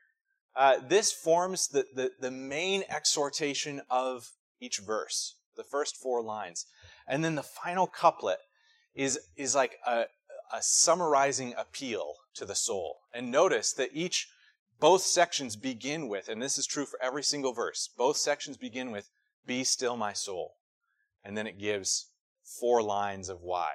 uh, 0.56 0.76
this 0.86 1.12
forms 1.12 1.68
the, 1.68 1.84
the, 1.94 2.12
the 2.20 2.30
main 2.30 2.84
exhortation 2.88 3.82
of 3.90 4.30
each 4.60 4.78
verse, 4.78 5.36
the 5.56 5.64
first 5.64 5.96
four 5.96 6.22
lines. 6.22 6.66
And 7.06 7.22
then 7.22 7.34
the 7.34 7.42
final 7.42 7.86
couplet 7.86 8.38
is, 8.94 9.18
is 9.36 9.54
like 9.54 9.72
a, 9.86 10.04
a 10.52 10.62
summarizing 10.62 11.52
appeal 11.58 12.14
to 12.36 12.46
the 12.46 12.54
soul. 12.54 13.00
And 13.12 13.30
notice 13.30 13.74
that 13.74 13.90
each 13.92 14.28
both 14.84 15.00
sections 15.00 15.56
begin 15.56 16.08
with, 16.08 16.28
and 16.28 16.42
this 16.42 16.58
is 16.58 16.66
true 16.66 16.84
for 16.84 17.00
every 17.02 17.22
single 17.22 17.54
verse, 17.54 17.88
both 17.96 18.18
sections 18.18 18.58
begin 18.58 18.90
with, 18.90 19.08
Be 19.46 19.64
still, 19.64 19.96
my 19.96 20.12
soul. 20.12 20.56
And 21.24 21.38
then 21.38 21.46
it 21.46 21.58
gives 21.58 22.10
four 22.60 22.82
lines 22.82 23.30
of 23.30 23.40
why. 23.40 23.70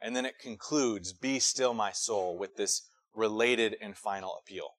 And 0.00 0.14
then 0.14 0.24
it 0.24 0.38
concludes, 0.38 1.12
Be 1.12 1.40
still, 1.40 1.74
my 1.74 1.90
soul, 1.90 2.38
with 2.38 2.54
this 2.54 2.88
related 3.12 3.74
and 3.80 3.96
final 3.96 4.40
appeal. 4.40 4.76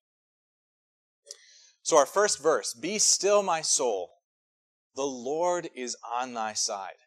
So, 1.81 1.97
our 1.97 2.05
first 2.05 2.41
verse 2.41 2.73
Be 2.73 2.97
still, 2.97 3.43
my 3.43 3.59
soul. 3.59 4.11
The 4.95 5.03
Lord 5.03 5.67
is 5.75 5.97
on 6.09 6.35
thy 6.35 6.53
side. 6.53 7.03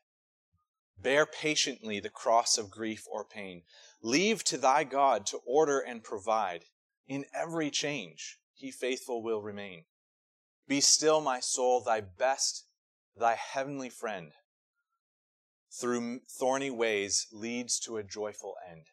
Bear 1.00 1.24
patiently 1.24 2.00
the 2.00 2.10
cross 2.10 2.58
of 2.58 2.70
grief 2.70 3.04
or 3.10 3.24
pain. 3.24 3.62
Leave 4.02 4.44
to 4.44 4.58
thy 4.58 4.84
God 4.84 5.24
to 5.28 5.38
order 5.46 5.78
and 5.78 6.04
provide. 6.04 6.64
In 7.06 7.24
every 7.34 7.70
change, 7.70 8.37
he 8.58 8.70
faithful 8.70 9.22
will 9.22 9.40
remain. 9.40 9.84
Be 10.66 10.80
still, 10.80 11.20
my 11.20 11.40
soul, 11.40 11.80
thy 11.80 12.00
best, 12.00 12.66
thy 13.16 13.34
heavenly 13.34 13.88
friend. 13.88 14.32
Through 15.80 16.20
thorny 16.28 16.70
ways 16.70 17.26
leads 17.32 17.78
to 17.80 17.96
a 17.96 18.02
joyful 18.02 18.54
end. 18.70 18.86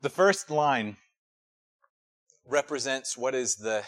The 0.00 0.10
first 0.10 0.50
line 0.50 0.96
represents 2.44 3.16
what 3.16 3.34
is 3.34 3.56
the, 3.56 3.84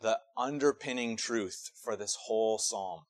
the 0.00 0.18
underpinning 0.36 1.16
truth 1.16 1.70
for 1.82 1.96
this 1.96 2.16
whole 2.26 2.58
psalm. 2.58 3.02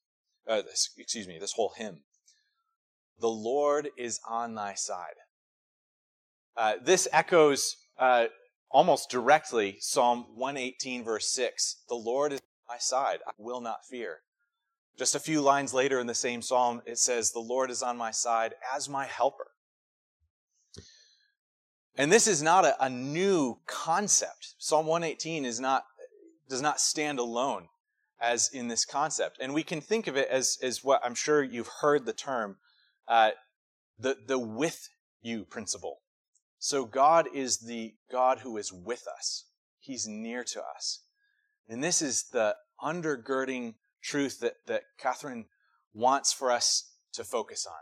Uh, 0.47 0.62
this, 0.62 0.90
excuse 0.97 1.26
me, 1.26 1.38
this 1.40 1.52
whole 1.52 1.73
hymn. 1.76 2.02
The 3.18 3.28
Lord 3.28 3.88
is 3.97 4.21
on 4.28 4.54
thy 4.54 4.75
side. 4.75 5.16
Uh, 6.56 6.75
this 6.83 7.09
echoes 7.12 7.76
uh, 7.99 8.26
almost 8.70 9.11
directly 9.11 9.76
Psalm 9.80 10.26
118, 10.35 11.04
verse 11.04 11.28
6. 11.32 11.85
The 11.88 11.94
Lord 11.94 12.32
is 12.32 12.40
on 12.40 12.75
my 12.75 12.78
side, 12.78 13.20
I 13.26 13.32
will 13.38 13.61
not 13.61 13.85
fear. 13.88 14.20
Just 14.99 15.14
a 15.14 15.20
few 15.20 15.42
lines 15.42 15.75
later 15.75 16.00
in 16.00 16.06
the 16.06 16.14
same 16.14 16.40
psalm, 16.40 16.80
it 16.87 16.99
says, 16.99 17.30
The 17.30 17.40
Lord 17.40 17.70
is 17.70 17.82
on 17.82 17.99
my 17.99 18.11
side 18.11 18.54
as 18.75 18.88
my 18.88 19.04
helper. 19.04 19.49
And 21.99 22.12
this 22.12 22.26
is 22.26 22.42
not 22.42 22.64
a, 22.64 22.82
a 22.82 22.88
new 22.88 23.58
concept. 23.66 24.54
Psalm 24.58 24.87
118 24.87 25.44
is 25.44 25.61
not, 25.61 25.85
does 26.49 26.62
not 26.62 26.80
stand 26.80 27.18
alone 27.18 27.68
as 28.20 28.50
in 28.52 28.68
this 28.68 28.85
concept. 28.85 29.38
And 29.40 29.54
we 29.54 29.62
can 29.62 29.80
think 29.80 30.06
of 30.06 30.16
it 30.16 30.28
as, 30.28 30.58
as 30.62 30.82
what 30.82 31.00
I'm 31.04 31.14
sure 31.14 31.42
you've 31.42 31.70
heard 31.80 32.06
the 32.06 32.12
term, 32.12 32.56
uh, 33.08 33.30
the, 33.99 34.16
the 34.26 34.38
with 34.38 34.88
you 35.23 35.44
principle. 35.44 36.00
So 36.66 36.85
God 36.85 37.28
is 37.32 37.58
the 37.58 37.94
God 38.11 38.40
who 38.40 38.56
is 38.56 38.73
with 38.73 39.06
us. 39.06 39.44
He's 39.78 40.08
near 40.08 40.42
to 40.42 40.61
us. 40.61 40.99
And 41.68 41.80
this 41.80 42.02
is 42.02 42.25
the 42.32 42.56
undergirding 42.82 43.75
truth 44.02 44.40
that, 44.40 44.54
that 44.66 44.82
Catherine 44.99 45.44
wants 45.94 46.32
for 46.32 46.50
us 46.50 46.90
to 47.12 47.23
focus 47.23 47.68
on. 47.68 47.78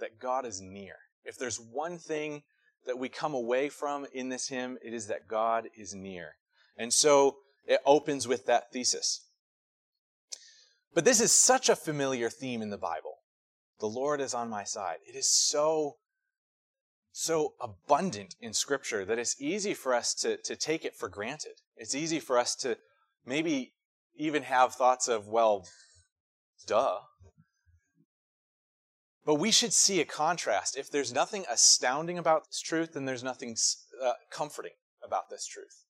That 0.00 0.18
God 0.18 0.44
is 0.44 0.60
near. 0.60 0.96
If 1.24 1.38
there's 1.38 1.60
one 1.60 1.98
thing 1.98 2.42
that 2.84 2.98
we 2.98 3.08
come 3.08 3.32
away 3.32 3.68
from 3.68 4.08
in 4.12 4.28
this 4.28 4.48
hymn, 4.48 4.76
it 4.84 4.92
is 4.92 5.06
that 5.06 5.28
God 5.28 5.68
is 5.76 5.94
near. 5.94 6.34
And 6.76 6.92
so 6.92 7.36
it 7.64 7.78
opens 7.86 8.26
with 8.26 8.44
that 8.46 8.72
thesis. 8.72 9.20
But 10.92 11.04
this 11.04 11.20
is 11.20 11.30
such 11.30 11.68
a 11.68 11.76
familiar 11.76 12.28
theme 12.28 12.60
in 12.60 12.70
the 12.70 12.76
Bible. 12.76 13.18
The 13.78 13.86
Lord 13.86 14.20
is 14.20 14.34
on 14.34 14.50
my 14.50 14.64
side. 14.64 14.96
It 15.08 15.14
is 15.14 15.30
so, 15.30 15.98
so 17.18 17.54
abundant 17.62 18.34
in 18.42 18.52
Scripture 18.52 19.02
that 19.02 19.18
it's 19.18 19.40
easy 19.40 19.72
for 19.72 19.94
us 19.94 20.12
to, 20.12 20.36
to 20.36 20.54
take 20.54 20.84
it 20.84 20.94
for 20.94 21.08
granted. 21.08 21.54
It's 21.74 21.94
easy 21.94 22.20
for 22.20 22.36
us 22.36 22.54
to 22.56 22.76
maybe 23.24 23.72
even 24.16 24.42
have 24.42 24.74
thoughts 24.74 25.08
of, 25.08 25.26
well, 25.26 25.66
duh. 26.66 26.98
But 29.24 29.36
we 29.36 29.50
should 29.50 29.72
see 29.72 29.98
a 30.02 30.04
contrast. 30.04 30.76
If 30.76 30.90
there's 30.90 31.10
nothing 31.10 31.46
astounding 31.50 32.18
about 32.18 32.48
this 32.48 32.60
truth, 32.60 32.92
then 32.92 33.06
there's 33.06 33.24
nothing 33.24 33.56
uh, 34.04 34.12
comforting 34.30 34.74
about 35.02 35.30
this 35.30 35.46
truth. 35.46 35.86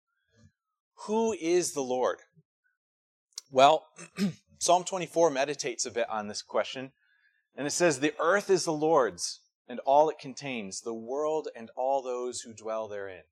Who 1.06 1.33
is 1.33 1.73
the 1.73 1.83
Lord? 1.83 2.18
Well, 3.50 3.87
Psalm 4.61 4.85
24 4.85 5.30
meditates 5.30 5.87
a 5.87 5.90
bit 5.90 6.09
on 6.09 6.28
this 6.28 6.42
question, 6.42 6.92
and 7.56 7.66
it 7.66 7.73
says, 7.73 7.99
The 7.99 8.14
earth 8.21 8.49
is 8.49 8.64
the 8.64 8.73
Lord's, 8.73 9.40
and 9.68 9.80
all 9.80 10.08
it 10.08 10.18
contains, 10.18 10.80
the 10.80 10.94
world 10.94 11.49
and 11.56 11.70
all 11.76 12.02
those 12.02 12.40
who 12.40 12.52
dwell 12.52 12.88
therein. 12.88 13.23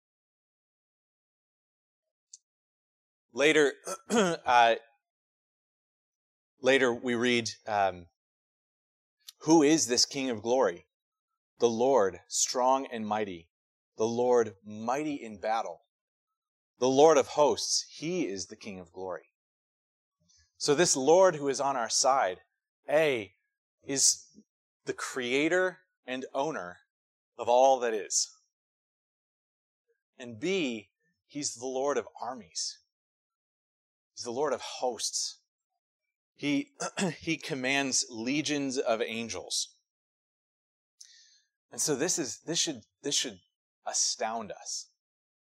Later, 3.32 3.72
uh, 4.10 4.76
later 6.60 6.92
we 6.92 7.14
read, 7.14 7.50
um, 7.66 8.06
Who 9.38 9.62
is 9.62 9.86
this 9.86 10.04
King 10.04 10.30
of 10.30 10.42
glory? 10.42 10.86
The 11.58 11.68
Lord, 11.68 12.20
strong 12.28 12.86
and 12.92 13.06
mighty, 13.06 13.48
the 13.96 14.06
Lord, 14.06 14.54
mighty 14.66 15.14
in 15.14 15.40
battle. 15.40 15.82
The 16.80 16.88
Lord 16.88 17.16
of 17.16 17.28
hosts, 17.28 17.86
he 17.88 18.26
is 18.26 18.46
the 18.46 18.56
King 18.56 18.80
of 18.80 18.92
glory. 18.92 19.30
So, 20.58 20.74
this 20.74 20.96
Lord 20.96 21.36
who 21.36 21.48
is 21.48 21.60
on 21.60 21.76
our 21.76 21.88
side, 21.88 22.38
A, 22.88 23.34
is 23.84 24.24
the 24.84 24.92
creator 24.92 25.78
and 26.06 26.26
owner 26.34 26.78
of 27.38 27.48
all 27.48 27.80
that 27.80 27.94
is. 27.94 28.30
And 30.18 30.38
B, 30.38 30.90
he's 31.26 31.54
the 31.54 31.66
Lord 31.66 31.98
of 31.98 32.06
armies. 32.20 32.78
He's 34.14 34.24
the 34.24 34.30
Lord 34.30 34.52
of 34.52 34.60
hosts. 34.60 35.40
He, 36.36 36.70
he 37.20 37.36
commands 37.36 38.06
legions 38.10 38.78
of 38.78 39.02
angels. 39.02 39.74
And 41.72 41.80
so 41.80 41.96
this 41.96 42.20
is 42.20 42.38
this 42.46 42.58
should 42.60 42.82
this 43.02 43.16
should 43.16 43.40
astound 43.84 44.52
us 44.52 44.90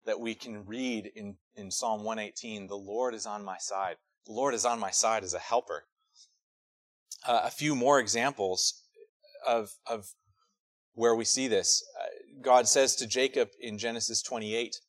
that 0.07 0.21
we 0.21 0.35
can 0.35 0.65
read 0.67 1.11
in, 1.15 1.37
in 1.57 1.71
Psalm 1.71 2.05
118, 2.05 2.67
the 2.67 2.77
Lord 2.77 3.15
is 3.15 3.27
on 3.27 3.45
my 3.45 3.57
side. 3.59 3.97
The 4.27 4.33
Lord 4.33 4.55
is 4.55 4.65
on 4.65 4.79
my 4.79 4.91
side 4.91 5.25
as 5.25 5.35
a 5.35 5.39
helper. 5.39 5.85
Uh, 7.27 7.43
a 7.45 7.51
few 7.51 7.75
more 7.75 7.99
examples 7.99 8.83
of, 9.47 9.73
of 9.87 10.13
where 10.95 11.15
we 11.15 11.25
see 11.25 11.49
this. 11.49 11.85
Uh, 12.01 12.07
God 12.41 12.69
says 12.69 12.97
to 12.97 13.07
Jacob 13.07 13.51
in 13.61 13.79
Genesis 13.79 14.23
28, 14.23 14.81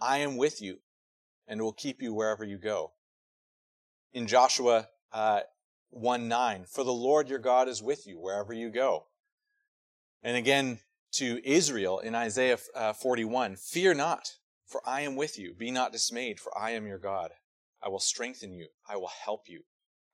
I 0.00 0.18
am 0.18 0.36
with 0.36 0.60
you 0.60 0.78
and 1.46 1.60
will 1.60 1.72
keep 1.72 2.02
you 2.02 2.12
wherever 2.12 2.44
you 2.44 2.58
go. 2.58 2.92
In 4.12 4.26
Joshua 4.26 4.88
uh, 5.12 5.40
1 5.90 6.28
9, 6.28 6.64
for 6.68 6.84
the 6.84 6.92
Lord 6.92 7.28
your 7.28 7.38
God 7.38 7.68
is 7.68 7.82
with 7.82 8.06
you 8.06 8.18
wherever 8.18 8.52
you 8.52 8.70
go. 8.70 9.06
And 10.22 10.36
again, 10.36 10.80
to 11.12 11.40
Israel 11.48 11.98
in 11.98 12.14
Isaiah 12.14 12.58
uh, 12.74 12.92
41 12.92 13.56
Fear 13.56 13.94
not, 13.94 14.32
for 14.66 14.82
I 14.86 15.02
am 15.02 15.16
with 15.16 15.38
you. 15.38 15.54
Be 15.54 15.70
not 15.70 15.92
dismayed, 15.92 16.40
for 16.40 16.56
I 16.58 16.72
am 16.72 16.86
your 16.86 16.98
God. 16.98 17.30
I 17.82 17.88
will 17.88 18.00
strengthen 18.00 18.52
you. 18.52 18.66
I 18.88 18.96
will 18.96 19.10
help 19.24 19.42
you. 19.48 19.62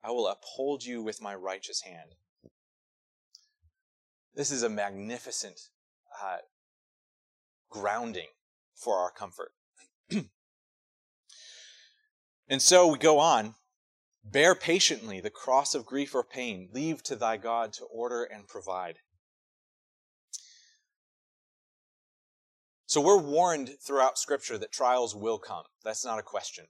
I 0.04 0.10
will 0.10 0.26
uphold 0.26 0.84
you 0.84 1.02
with 1.02 1.22
my 1.22 1.34
righteous 1.34 1.82
hand. 1.82 2.16
This 4.34 4.50
is 4.50 4.62
a 4.62 4.68
magnificent 4.68 5.60
uh, 6.22 6.38
grounding 7.70 8.28
for 8.74 8.98
our 8.98 9.10
comfort. 9.10 9.52
and 12.48 12.62
so 12.62 12.86
we 12.86 12.98
go 12.98 13.18
on. 13.18 13.54
Bear 14.24 14.54
patiently 14.54 15.20
the 15.20 15.30
cross 15.30 15.74
of 15.74 15.84
grief 15.84 16.14
or 16.14 16.22
pain. 16.22 16.68
Leave 16.72 17.02
to 17.04 17.16
thy 17.16 17.36
God 17.36 17.72
to 17.74 17.84
order 17.84 18.22
and 18.22 18.46
provide. 18.46 18.98
So 22.86 23.00
we're 23.00 23.20
warned 23.20 23.70
throughout 23.84 24.18
Scripture 24.18 24.58
that 24.58 24.70
trials 24.70 25.16
will 25.16 25.38
come. 25.38 25.64
That's 25.82 26.04
not 26.04 26.18
a 26.18 26.22
question. 26.22 26.66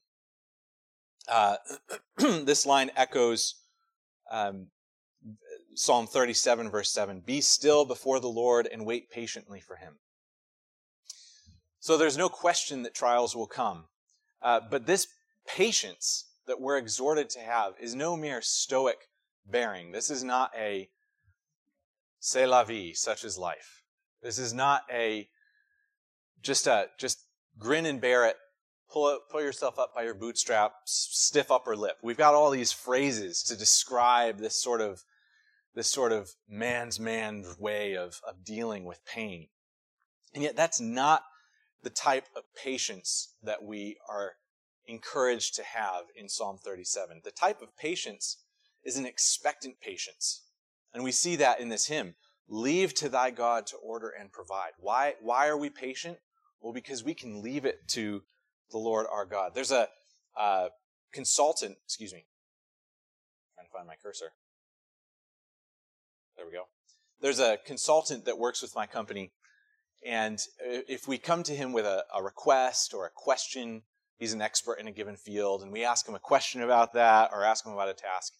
Uh, 1.28 1.56
this 2.16 2.64
line 2.64 2.90
echoes 2.96 3.56
um, 4.30 4.68
Psalm 5.74 6.06
37, 6.06 6.70
verse 6.70 6.90
7 6.90 7.20
Be 7.20 7.40
still 7.40 7.84
before 7.84 8.20
the 8.20 8.28
Lord 8.28 8.68
and 8.70 8.86
wait 8.86 9.10
patiently 9.10 9.60
for 9.60 9.76
him. 9.76 9.94
So 11.80 11.96
there's 11.96 12.18
no 12.18 12.28
question 12.28 12.82
that 12.82 12.94
trials 12.94 13.34
will 13.34 13.46
come. 13.46 13.86
Uh, 14.40 14.60
but 14.70 14.86
this 14.86 15.08
patience 15.46 16.26
that 16.46 16.60
we're 16.60 16.78
exhorted 16.78 17.30
to 17.30 17.40
have 17.40 17.74
is 17.80 17.94
no 17.94 18.16
mere 18.16 18.40
stoic 18.40 19.08
bearing. 19.46 19.92
This 19.92 20.10
is 20.10 20.22
not 20.22 20.50
a 20.56 20.88
c'est 22.20 22.46
la 22.46 22.64
vie, 22.64 22.92
such 22.94 23.24
is 23.24 23.38
life. 23.38 23.82
This 24.22 24.38
is 24.38 24.52
not 24.52 24.82
a 24.92 25.28
just 26.42 26.68
uh, 26.68 26.84
just 26.98 27.18
grin 27.58 27.86
and 27.86 28.00
bear 28.00 28.26
it. 28.26 28.36
Pull, 28.90 29.08
it, 29.08 29.20
pull 29.30 29.40
yourself 29.40 29.78
up 29.78 29.94
by 29.94 30.02
your 30.02 30.14
bootstraps, 30.14 31.08
stiff 31.12 31.50
upper 31.50 31.74
lip. 31.74 31.96
We've 32.02 32.16
got 32.16 32.34
all 32.34 32.50
these 32.50 32.72
phrases 32.72 33.42
to 33.44 33.56
describe 33.56 34.38
this 34.38 34.54
sort 34.54 34.82
of 34.82 35.02
this 35.74 35.88
sort 35.88 36.12
of 36.12 36.32
man's 36.48 37.00
man 37.00 37.44
way 37.58 37.96
of, 37.96 38.20
of 38.28 38.44
dealing 38.44 38.84
with 38.84 39.04
pain. 39.04 39.48
And 40.34 40.42
yet 40.42 40.56
that's 40.56 40.80
not 40.80 41.22
the 41.82 41.90
type 41.90 42.26
of 42.36 42.44
patience 42.54 43.34
that 43.42 43.62
we 43.62 43.96
are 44.08 44.32
encouraged 44.86 45.54
to 45.56 45.62
have 45.62 46.04
in 46.16 46.28
Psalm 46.28 46.58
37. 46.58 47.22
The 47.24 47.30
type 47.30 47.62
of 47.62 47.76
patience 47.76 48.38
is 48.84 48.96
an 48.96 49.06
expectant 49.06 49.80
patience. 49.80 50.42
And 50.92 51.04
we 51.04 51.12
see 51.12 51.36
that 51.36 51.60
in 51.60 51.68
this 51.68 51.86
hymn. 51.86 52.14
Leave 52.48 52.94
to 52.94 53.08
thy 53.08 53.30
God 53.30 53.66
to 53.68 53.76
order 53.76 54.08
and 54.08 54.32
provide. 54.32 54.72
Why, 54.78 55.14
why 55.20 55.48
are 55.48 55.56
we 55.56 55.70
patient? 55.70 56.18
Well, 56.60 56.72
because 56.72 57.02
we 57.02 57.14
can 57.14 57.42
leave 57.42 57.64
it 57.64 57.88
to 57.88 58.22
the 58.70 58.78
Lord 58.78 59.06
our 59.10 59.24
God. 59.24 59.52
There's 59.54 59.72
a 59.72 59.88
uh, 60.38 60.68
consultant, 61.12 61.76
excuse 61.84 62.12
me, 62.12 62.26
trying 63.54 63.66
to 63.66 63.72
find 63.72 63.86
my 63.86 63.94
cursor. 64.02 64.32
There 66.42 66.50
we 66.50 66.56
go. 66.56 66.64
There's 67.20 67.38
a 67.38 67.56
consultant 67.64 68.24
that 68.24 68.36
works 68.36 68.62
with 68.62 68.74
my 68.74 68.84
company, 68.84 69.30
and 70.04 70.40
if 70.58 71.06
we 71.06 71.16
come 71.16 71.44
to 71.44 71.54
him 71.54 71.72
with 71.72 71.86
a, 71.86 72.04
a 72.12 72.20
request 72.20 72.92
or 72.92 73.06
a 73.06 73.10
question, 73.14 73.82
he's 74.18 74.32
an 74.32 74.42
expert 74.42 74.80
in 74.80 74.88
a 74.88 74.92
given 74.92 75.14
field, 75.14 75.62
and 75.62 75.70
we 75.70 75.84
ask 75.84 76.08
him 76.08 76.16
a 76.16 76.18
question 76.18 76.60
about 76.60 76.94
that 76.94 77.30
or 77.32 77.44
ask 77.44 77.64
him 77.64 77.72
about 77.72 77.90
a 77.90 77.94
task. 77.94 78.32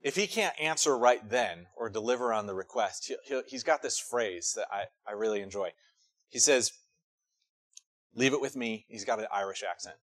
If 0.00 0.14
he 0.14 0.28
can't 0.28 0.54
answer 0.60 0.96
right 0.96 1.28
then 1.28 1.66
or 1.76 1.90
deliver 1.90 2.32
on 2.32 2.46
the 2.46 2.54
request, 2.54 3.10
he, 3.24 3.42
has 3.50 3.64
got 3.64 3.82
this 3.82 3.98
phrase 3.98 4.52
that 4.54 4.68
I, 4.70 4.84
I 5.04 5.14
really 5.14 5.40
enjoy. 5.40 5.70
He 6.28 6.38
says, 6.38 6.70
Leave 8.14 8.32
it 8.32 8.40
with 8.40 8.54
me. 8.54 8.86
He's 8.86 9.04
got 9.04 9.18
an 9.18 9.26
Irish 9.34 9.64
accent. 9.68 9.96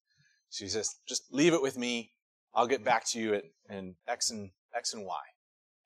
So 0.50 0.66
he 0.66 0.70
says, 0.70 0.96
just 1.08 1.34
leave 1.34 1.54
it 1.54 1.62
with 1.62 1.78
me. 1.78 2.12
I'll 2.54 2.68
get 2.68 2.84
back 2.84 3.06
to 3.12 3.20
you 3.22 3.36
at, 3.36 3.44
in 3.70 3.96
X 4.06 4.32
and, 4.32 4.52
X 4.76 4.94
and 4.94 5.06
Y. 5.06 5.22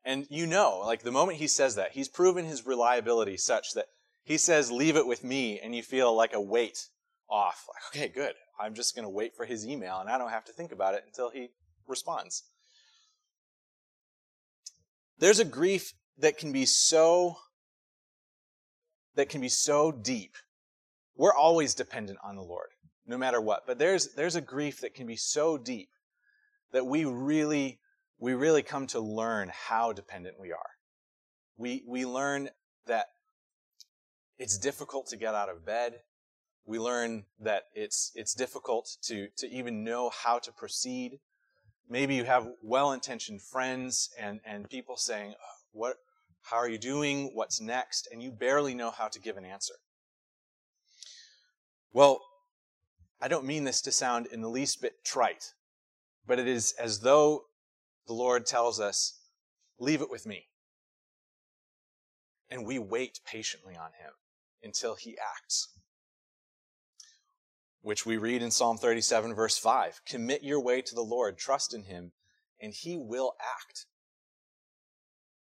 And 0.05 0.27
you 0.29 0.45
know, 0.45 0.81
like 0.85 1.01
the 1.01 1.11
moment 1.11 1.39
he 1.39 1.47
says 1.47 1.75
that, 1.75 1.91
he's 1.93 2.07
proven 2.07 2.45
his 2.45 2.65
reliability 2.65 3.37
such 3.37 3.73
that 3.73 3.87
he 4.23 4.37
says, 4.37 4.71
leave 4.71 4.95
it 4.95 5.05
with 5.05 5.23
me, 5.23 5.59
and 5.59 5.75
you 5.75 5.83
feel 5.83 6.15
like 6.15 6.33
a 6.33 6.41
weight 6.41 6.87
off. 7.29 7.65
Like, 7.67 8.03
okay, 8.03 8.13
good. 8.13 8.33
I'm 8.59 8.73
just 8.73 8.95
going 8.95 9.03
to 9.05 9.09
wait 9.09 9.35
for 9.35 9.45
his 9.45 9.67
email, 9.67 9.99
and 9.99 10.09
I 10.09 10.17
don't 10.17 10.29
have 10.29 10.45
to 10.45 10.53
think 10.53 10.71
about 10.71 10.93
it 10.93 11.03
until 11.05 11.29
he 11.29 11.49
responds. 11.87 12.43
There's 15.17 15.39
a 15.39 15.45
grief 15.45 15.93
that 16.17 16.37
can 16.37 16.51
be 16.51 16.65
so 16.65 17.37
that 19.15 19.29
can 19.29 19.41
be 19.41 19.49
so 19.49 19.91
deep 19.91 20.35
we're 21.15 21.33
always 21.33 21.73
dependent 21.73 22.19
on 22.23 22.35
the 22.35 22.41
Lord, 22.41 22.69
no 23.07 23.17
matter 23.17 23.39
what. 23.39 23.65
But 23.65 23.79
there's, 23.79 24.13
there's 24.13 24.35
a 24.35 24.41
grief 24.41 24.81
that 24.81 24.93
can 24.93 25.07
be 25.07 25.15
so 25.15 25.57
deep 25.57 25.89
that 26.71 26.85
we 26.85 27.05
really, 27.05 27.79
we 28.19 28.33
really 28.33 28.63
come 28.63 28.87
to 28.87 28.99
learn 28.99 29.51
how 29.53 29.91
dependent 29.91 30.39
we 30.39 30.51
are. 30.51 30.69
We, 31.57 31.83
we 31.87 32.05
learn 32.05 32.49
that 32.87 33.07
it's 34.37 34.57
difficult 34.57 35.07
to 35.07 35.17
get 35.17 35.35
out 35.35 35.49
of 35.49 35.65
bed. 35.65 36.01
We 36.65 36.79
learn 36.79 37.25
that 37.39 37.63
it's, 37.73 38.11
it's 38.15 38.33
difficult 38.33 38.97
to, 39.03 39.27
to 39.37 39.47
even 39.47 39.83
know 39.83 40.09
how 40.09 40.39
to 40.39 40.51
proceed. 40.51 41.19
Maybe 41.89 42.15
you 42.15 42.23
have 42.23 42.47
well-intentioned 42.61 43.41
friends 43.41 44.09
and, 44.19 44.39
and 44.45 44.69
people 44.69 44.97
saying, 44.97 45.33
oh, 45.33 45.57
what, 45.71 45.97
how 46.41 46.57
are 46.57 46.69
you 46.69 46.77
doing? 46.77 47.31
What's 47.33 47.61
next? 47.61 48.07
And 48.11 48.21
you 48.21 48.31
barely 48.31 48.73
know 48.73 48.91
how 48.91 49.07
to 49.07 49.19
give 49.19 49.37
an 49.37 49.45
answer. 49.45 49.75
Well, 51.93 52.21
I 53.21 53.27
don't 53.27 53.45
mean 53.45 53.63
this 53.63 53.81
to 53.81 53.91
sound 53.91 54.27
in 54.27 54.41
the 54.41 54.49
least 54.49 54.81
bit 54.81 55.05
trite, 55.05 55.53
but 56.27 56.39
it 56.39 56.47
is 56.47 56.73
as 56.79 56.99
though 56.99 57.45
the 58.07 58.13
Lord 58.13 58.45
tells 58.45 58.79
us, 58.79 59.19
Leave 59.77 60.01
it 60.01 60.09
with 60.09 60.25
me. 60.25 60.47
And 62.49 62.65
we 62.65 62.79
wait 62.79 63.19
patiently 63.25 63.75
on 63.75 63.89
him 63.99 64.13
until 64.63 64.95
he 64.95 65.17
acts. 65.17 65.69
Which 67.81 68.05
we 68.05 68.17
read 68.17 68.41
in 68.41 68.51
Psalm 68.51 68.77
37, 68.77 69.33
verse 69.33 69.57
5 69.57 70.01
Commit 70.07 70.43
your 70.43 70.61
way 70.61 70.81
to 70.81 70.95
the 70.95 71.01
Lord, 71.01 71.37
trust 71.37 71.73
in 71.73 71.83
him, 71.83 72.13
and 72.61 72.73
he 72.73 72.97
will 72.97 73.33
act. 73.41 73.85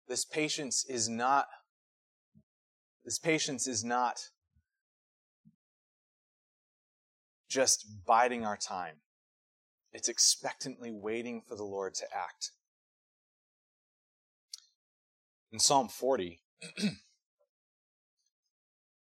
This 0.08 0.24
patience 0.24 0.84
is 0.88 1.08
not 1.08 1.46
this 3.04 3.18
patience 3.18 3.66
is 3.66 3.82
not 3.82 4.28
just 7.48 7.84
biding 8.06 8.46
our 8.46 8.56
time. 8.56 8.96
It's 9.92 10.09
expectantly 10.09 10.90
waiting 10.90 11.42
for 11.46 11.55
the 11.55 11.64
Lord 11.64 11.94
to 11.96 12.07
act. 12.14 12.52
In 15.52 15.59
Psalm 15.59 15.88
40, 15.88 16.40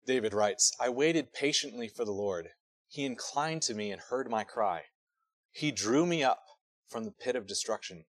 David 0.06 0.34
writes, 0.34 0.72
I 0.80 0.88
waited 0.88 1.32
patiently 1.32 1.86
for 1.86 2.04
the 2.04 2.10
Lord. 2.10 2.48
He 2.88 3.04
inclined 3.04 3.62
to 3.62 3.74
me 3.74 3.92
and 3.92 4.00
heard 4.00 4.28
my 4.28 4.42
cry. 4.42 4.82
He 5.52 5.70
drew 5.70 6.06
me 6.06 6.24
up 6.24 6.42
from 6.88 7.04
the 7.04 7.12
pit 7.12 7.36
of 7.36 7.46
destruction, 7.46 8.06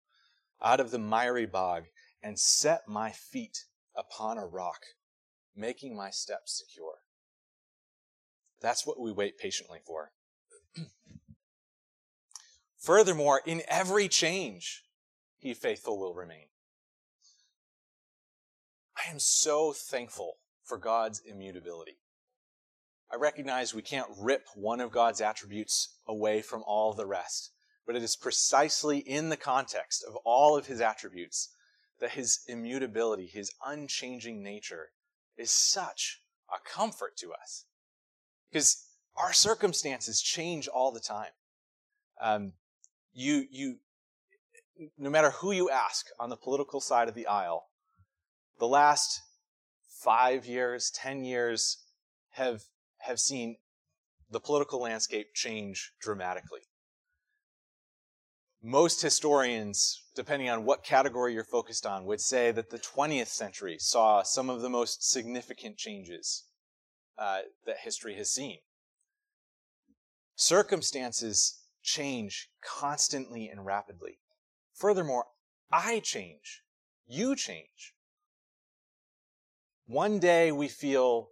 out 0.62 0.80
of 0.80 0.90
the 0.90 0.98
miry 0.98 1.44
bog, 1.44 1.84
and 2.22 2.38
set 2.38 2.88
my 2.88 3.10
feet 3.10 3.64
upon 3.94 4.38
a 4.38 4.46
rock, 4.46 4.80
making 5.54 5.94
my 5.94 6.08
steps 6.08 6.58
secure. 6.58 7.00
That's 8.62 8.86
what 8.86 8.98
we 8.98 9.12
wait 9.12 9.36
patiently 9.36 9.80
for. 9.86 10.12
Furthermore, 12.80 13.42
in 13.44 13.62
every 13.68 14.08
change, 14.08 14.84
he 15.38 15.52
faithful 15.52 15.98
will 15.98 16.14
remain. 16.14 16.46
I 18.96 19.10
am 19.10 19.18
so 19.18 19.72
thankful 19.72 20.38
for 20.62 20.78
God's 20.78 21.20
immutability. 21.20 21.98
I 23.12 23.16
recognize 23.16 23.74
we 23.74 23.82
can't 23.82 24.08
rip 24.18 24.46
one 24.54 24.80
of 24.80 24.92
God's 24.92 25.20
attributes 25.20 25.96
away 26.06 26.42
from 26.42 26.62
all 26.66 26.94
the 26.94 27.06
rest, 27.06 27.50
but 27.86 27.96
it 27.96 28.02
is 28.02 28.16
precisely 28.16 28.98
in 28.98 29.28
the 29.28 29.36
context 29.36 30.04
of 30.06 30.16
all 30.24 30.56
of 30.56 30.66
his 30.66 30.80
attributes 30.80 31.50
that 31.98 32.12
his 32.12 32.40
immutability, 32.46 33.26
his 33.26 33.52
unchanging 33.64 34.42
nature, 34.42 34.90
is 35.36 35.50
such 35.50 36.22
a 36.50 36.56
comfort 36.66 37.16
to 37.18 37.32
us 37.32 37.66
because 38.50 38.86
our 39.16 39.32
circumstances 39.32 40.22
change 40.22 40.66
all 40.68 40.92
the 40.92 41.00
time. 41.00 41.32
Um, 42.20 42.52
you, 43.12 43.46
you, 43.50 43.76
no 44.98 45.10
matter 45.10 45.30
who 45.30 45.52
you 45.52 45.70
ask 45.70 46.06
on 46.18 46.30
the 46.30 46.36
political 46.36 46.80
side 46.80 47.08
of 47.08 47.14
the 47.14 47.26
aisle, 47.26 47.66
the 48.58 48.68
last 48.68 49.20
five 50.02 50.46
years, 50.46 50.90
ten 50.90 51.24
years 51.24 51.78
have 52.32 52.62
have 52.98 53.18
seen 53.18 53.56
the 54.30 54.40
political 54.40 54.80
landscape 54.80 55.34
change 55.34 55.92
dramatically. 56.00 56.60
Most 58.62 59.00
historians, 59.00 60.02
depending 60.14 60.50
on 60.50 60.64
what 60.64 60.84
category 60.84 61.32
you're 61.32 61.44
focused 61.44 61.86
on, 61.86 62.04
would 62.04 62.20
say 62.20 62.52
that 62.52 62.68
the 62.70 62.78
20th 62.78 63.28
century 63.28 63.78
saw 63.80 64.22
some 64.22 64.50
of 64.50 64.60
the 64.60 64.68
most 64.68 65.10
significant 65.10 65.78
changes 65.78 66.44
uh, 67.18 67.40
that 67.64 67.78
history 67.78 68.14
has 68.16 68.30
seen. 68.30 68.58
Circumstances 70.36 71.59
change 71.82 72.50
constantly 72.62 73.48
and 73.48 73.64
rapidly. 73.64 74.18
Furthermore, 74.74 75.26
I 75.70 76.00
change. 76.00 76.62
You 77.06 77.36
change. 77.36 77.94
One 79.86 80.18
day 80.18 80.52
we 80.52 80.68
feel 80.68 81.30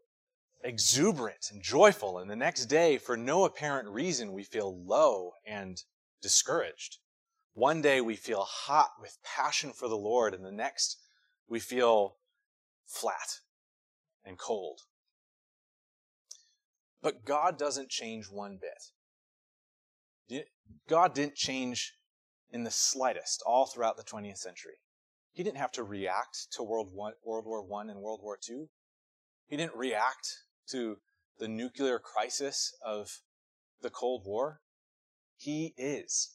exuberant 0.63 1.51
and 1.53 1.63
joyful, 1.63 2.19
and 2.19 2.31
the 2.31 2.37
next 2.37 2.67
day, 2.67 2.99
for 2.99 3.17
no 3.17 3.45
apparent 3.45 3.89
reason, 3.89 4.33
we 4.33 4.43
feel 4.43 4.85
low 4.85 5.33
and 5.47 5.83
discouraged. 6.21 6.99
One 7.55 7.81
day 7.81 8.01
we 8.01 8.17
feel 8.17 8.43
hot 8.43 8.91
with 9.01 9.19
passion 9.23 9.73
for 9.73 9.89
the 9.89 9.97
Lord, 9.97 10.35
and 10.35 10.45
the 10.45 10.53
next 10.53 10.97
we 11.49 11.61
feel 11.61 12.17
flat 12.85 13.41
and 14.25 14.39
cold. 14.39 14.81
But 17.01 17.25
God 17.25 17.59
doesn't 17.59 17.91
change 17.91 18.27
one 18.27 18.59
bit. 18.61 18.91
God 20.89 21.15
didn't 21.15 21.35
change 21.35 21.95
in 22.51 22.65
the 22.65 22.71
slightest 22.71 23.43
all 23.47 23.67
throughout 23.67 23.97
the 23.97 24.03
20th 24.03 24.39
century. 24.39 24.81
He 25.33 25.43
didn't 25.43 25.59
have 25.59 25.73
to 25.73 25.85
react 25.85 26.49
to 26.53 26.63
World, 26.63 26.91
War 26.93 27.15
I 27.25 27.83
and 27.83 28.01
World 28.01 28.21
War 28.23 28.39
II. 28.49 28.69
He 29.47 29.57
didn't 29.57 29.77
react 29.77 30.43
to 30.71 30.99
the 31.39 31.49
nuclear 31.49 31.99
crisis 31.99 32.75
of 32.85 33.21
the 33.81 33.91
Cold 33.91 34.25
War. 34.27 34.61
He 35.37 35.75
is. 35.77 36.35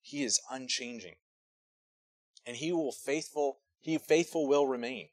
He 0.00 0.22
is 0.22 0.40
unchanging. 0.50 1.16
And 2.46 2.56
he 2.56 2.72
will 2.72 2.92
faithful, 2.92 3.58
he 3.80 3.98
faithful 3.98 4.46
will 4.46 4.66
remain. 4.66 5.08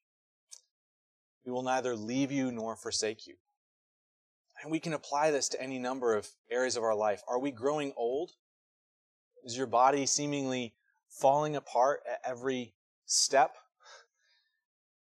He 1.43 1.49
will 1.49 1.63
neither 1.63 1.95
leave 1.95 2.31
you 2.31 2.51
nor 2.51 2.75
forsake 2.75 3.25
you. 3.25 3.35
And 4.61 4.71
we 4.71 4.79
can 4.79 4.93
apply 4.93 5.31
this 5.31 5.49
to 5.49 5.61
any 5.61 5.79
number 5.79 6.15
of 6.15 6.27
areas 6.49 6.75
of 6.75 6.83
our 6.83 6.95
life. 6.95 7.23
Are 7.27 7.39
we 7.39 7.51
growing 7.51 7.93
old? 7.97 8.31
Is 9.43 9.57
your 9.57 9.67
body 9.67 10.05
seemingly 10.05 10.75
falling 11.09 11.55
apart 11.55 12.01
at 12.09 12.19
every 12.23 12.75
step? 13.05 13.55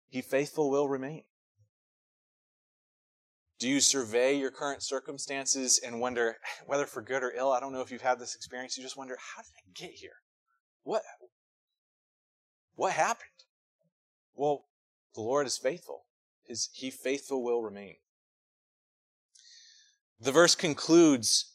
He 0.09 0.23
faithful 0.23 0.71
will 0.71 0.89
remain. 0.89 1.25
Do 3.59 3.69
you 3.69 3.81
survey 3.81 4.39
your 4.39 4.51
current 4.51 4.83
circumstances 4.83 5.81
and 5.85 6.01
wonder, 6.01 6.39
whether 6.67 6.87
for 6.87 7.03
good 7.03 7.23
or 7.23 7.33
ill? 7.37 7.53
I 7.53 7.61
don't 7.61 7.73
know 7.73 7.83
if 7.83 7.91
you've 7.91 8.01
had 8.03 8.19
this 8.19 8.35
experience. 8.35 8.77
You 8.77 8.83
just 8.83 8.97
wonder, 8.97 9.17
how 9.35 9.43
did 9.43 9.53
I 9.57 9.71
get 9.75 9.97
here? 9.97 10.17
What? 10.85 11.03
What 12.75 12.93
happened? 12.93 13.29
Well, 14.35 14.65
the 15.15 15.21
Lord 15.21 15.47
is 15.47 15.59
faithful. 15.59 16.07
His, 16.45 16.71
he 16.73 16.91
faithful 16.91 17.43
will 17.43 17.63
remain. 17.63 17.97
The 20.21 20.33
verse 20.33 20.55
concludes, 20.55 21.51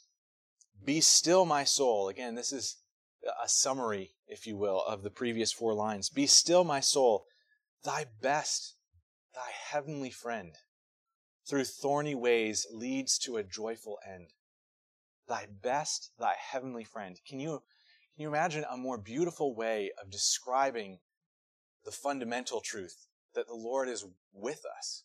Be 0.84 0.99
still, 0.99 1.45
my 1.45 1.63
soul. 1.63 2.08
Again, 2.10 2.34
this 2.34 2.51
is 2.51 2.78
a 3.43 3.47
summary, 3.47 4.15
if 4.28 4.47
you 4.47 4.58
will, 4.58 4.84
of 4.84 5.04
the 5.04 5.12
previous 5.12 5.51
four 5.51 5.75
lines. 5.75 6.10
Be 6.10 6.25
still, 6.25 6.63
my 6.63 6.80
soul, 6.80 7.25
thy 7.84 8.06
best, 8.21 8.75
thy 9.36 9.51
heavenly 9.51 10.10
friend 10.10 10.54
through 11.47 11.65
thorny 11.65 12.15
ways 12.15 12.65
leads 12.71 13.19
to 13.19 13.38
a 13.38 13.43
joyful 13.43 13.99
end. 14.08 14.34
Thy 15.28 15.45
best, 15.45 16.12
thy 16.17 16.34
heavenly 16.36 16.84
friend. 16.84 17.19
Can 17.28 17.39
you, 17.39 17.62
can 18.15 18.23
you 18.23 18.28
imagine 18.28 18.65
a 18.69 18.78
more 18.78 18.97
beautiful 18.97 19.56
way 19.56 19.91
of 20.01 20.10
describing 20.10 20.99
the 21.84 21.91
fundamental 21.91 22.62
truth 22.62 23.06
that 23.36 23.45
the 23.45 23.54
Lord 23.54 23.89
is 23.89 24.06
with 24.34 24.63
us 24.78 25.04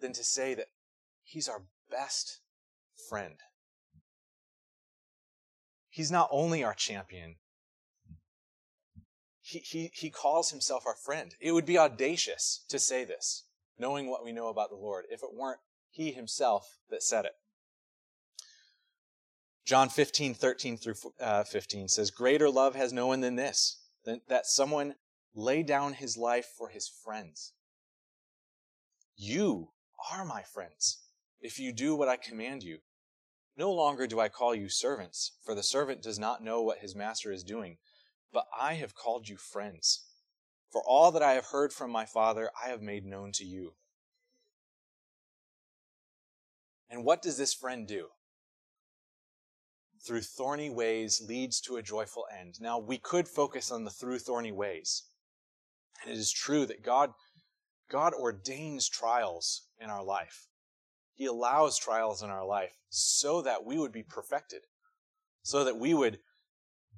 than 0.00 0.12
to 0.12 0.22
say 0.22 0.54
that 0.54 0.68
He's 1.24 1.48
our 1.48 1.64
best 1.90 2.40
friend? 3.08 3.36
He's 5.88 6.10
not 6.10 6.28
only 6.30 6.62
our 6.62 6.74
champion, 6.74 7.36
he, 9.40 9.60
he, 9.60 9.90
he 9.94 10.10
calls 10.10 10.50
himself 10.50 10.84
our 10.86 10.96
friend. 10.96 11.34
It 11.40 11.52
would 11.52 11.66
be 11.66 11.78
audacious 11.78 12.64
to 12.68 12.78
say 12.78 13.04
this 13.04 13.44
knowing 13.78 14.10
what 14.10 14.24
we 14.24 14.32
know 14.32 14.48
about 14.48 14.70
the 14.70 14.76
Lord, 14.76 15.04
if 15.10 15.22
it 15.22 15.34
weren't 15.34 15.60
He 15.90 16.12
Himself 16.12 16.78
that 16.90 17.02
said 17.02 17.24
it. 17.24 17.32
John 19.64 19.88
15, 19.88 20.34
13 20.34 20.76
through 20.76 20.94
uh, 21.20 21.44
15 21.44 21.88
says, 21.88 22.10
Greater 22.10 22.48
love 22.48 22.74
has 22.76 22.92
no 22.92 23.08
one 23.08 23.20
than 23.20 23.34
this, 23.34 23.82
than 24.04 24.20
that 24.28 24.46
someone 24.46 24.94
lay 25.34 25.62
down 25.62 25.94
his 25.94 26.16
life 26.16 26.46
for 26.56 26.68
his 26.68 26.88
friends. 26.88 27.52
You 29.16 29.70
are 30.12 30.24
my 30.24 30.42
friends, 30.42 31.02
if 31.40 31.58
you 31.58 31.72
do 31.72 31.96
what 31.96 32.08
I 32.08 32.16
command 32.16 32.62
you. 32.62 32.78
No 33.56 33.72
longer 33.72 34.06
do 34.06 34.20
I 34.20 34.28
call 34.28 34.54
you 34.54 34.68
servants, 34.68 35.32
for 35.42 35.54
the 35.54 35.62
servant 35.62 36.02
does 36.02 36.18
not 36.18 36.42
know 36.44 36.60
what 36.60 36.78
his 36.78 36.94
master 36.94 37.32
is 37.32 37.42
doing, 37.42 37.78
but 38.32 38.46
I 38.58 38.74
have 38.74 38.94
called 38.94 39.28
you 39.28 39.36
friends. 39.38 40.04
For 40.70 40.82
all 40.82 41.10
that 41.12 41.22
I 41.22 41.32
have 41.32 41.46
heard 41.46 41.72
from 41.72 41.90
my 41.90 42.04
Father, 42.04 42.50
I 42.62 42.68
have 42.68 42.82
made 42.82 43.06
known 43.06 43.32
to 43.32 43.44
you. 43.44 43.74
And 46.90 47.04
what 47.04 47.22
does 47.22 47.38
this 47.38 47.54
friend 47.54 47.86
do? 47.86 48.08
Through 50.06 50.20
thorny 50.20 50.70
ways 50.70 51.22
leads 51.26 51.60
to 51.62 51.76
a 51.76 51.82
joyful 51.82 52.26
end. 52.38 52.60
Now, 52.60 52.78
we 52.78 52.98
could 52.98 53.26
focus 53.26 53.72
on 53.72 53.84
the 53.84 53.90
through 53.90 54.18
thorny 54.18 54.52
ways. 54.52 55.04
And 56.02 56.12
it 56.12 56.18
is 56.18 56.30
true 56.30 56.66
that 56.66 56.84
God, 56.84 57.12
God 57.90 58.12
ordains 58.12 58.88
trials 58.88 59.62
in 59.80 59.88
our 59.88 60.04
life. 60.04 60.46
He 61.16 61.24
allows 61.24 61.78
trials 61.78 62.22
in 62.22 62.28
our 62.28 62.46
life 62.46 62.76
so 62.90 63.40
that 63.40 63.64
we 63.64 63.78
would 63.78 63.90
be 63.90 64.02
perfected, 64.02 64.60
so 65.42 65.64
that 65.64 65.78
we 65.78 65.94
would 65.94 66.18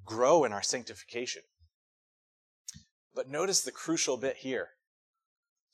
grow 0.05 0.43
in 0.43 0.51
our 0.51 0.61
sanctification. 0.61 1.43
But 3.15 3.29
notice 3.29 3.61
the 3.61 3.71
crucial 3.71 4.17
bit 4.17 4.37
here. 4.37 4.71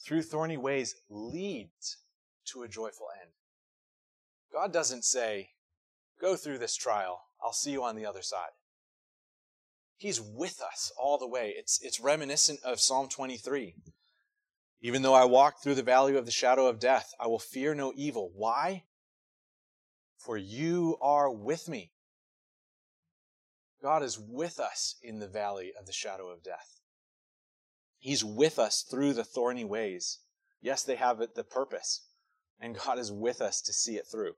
Through 0.05 0.21
thorny 0.21 0.57
ways 0.57 0.93
leads 1.09 1.97
to 2.51 2.61
a 2.61 2.67
joyful 2.67 3.07
end. 3.19 3.31
God 4.53 4.71
doesn't 4.71 5.05
say, 5.05 5.49
go 6.21 6.35
through 6.35 6.59
this 6.59 6.75
trial. 6.75 7.21
I'll 7.43 7.51
see 7.51 7.71
you 7.71 7.83
on 7.83 7.95
the 7.95 8.05
other 8.05 8.21
side. 8.21 8.51
He's 9.97 10.21
with 10.21 10.61
us 10.61 10.91
all 11.01 11.17
the 11.17 11.27
way. 11.27 11.55
It's, 11.57 11.81
it's 11.81 11.99
reminiscent 11.99 12.59
of 12.63 12.79
Psalm 12.79 13.09
23. 13.09 13.75
Even 14.81 15.01
though 15.01 15.13
I 15.13 15.25
walk 15.25 15.61
through 15.61 15.75
the 15.75 15.83
valley 15.83 16.15
of 16.15 16.25
the 16.25 16.31
shadow 16.31 16.67
of 16.67 16.79
death, 16.79 17.13
I 17.19 17.27
will 17.27 17.39
fear 17.39 17.73
no 17.73 17.91
evil. 17.95 18.31
Why? 18.35 18.83
For 20.17 20.37
you 20.37 20.97
are 21.01 21.31
with 21.31 21.67
me. 21.67 21.91
God 23.81 24.03
is 24.03 24.19
with 24.19 24.59
us 24.59 24.95
in 25.01 25.19
the 25.19 25.27
valley 25.27 25.71
of 25.79 25.85
the 25.85 25.93
shadow 25.93 26.29
of 26.29 26.43
death. 26.43 26.79
He's 27.99 28.23
with 28.23 28.59
us 28.59 28.83
through 28.89 29.13
the 29.13 29.23
thorny 29.23 29.63
ways. 29.63 30.19
Yes, 30.61 30.83
they 30.83 30.95
have 30.95 31.19
the 31.19 31.43
purpose, 31.43 32.07
and 32.59 32.77
God 32.77 32.99
is 32.99 33.11
with 33.11 33.41
us 33.41 33.61
to 33.61 33.73
see 33.73 33.95
it 33.95 34.05
through. 34.11 34.33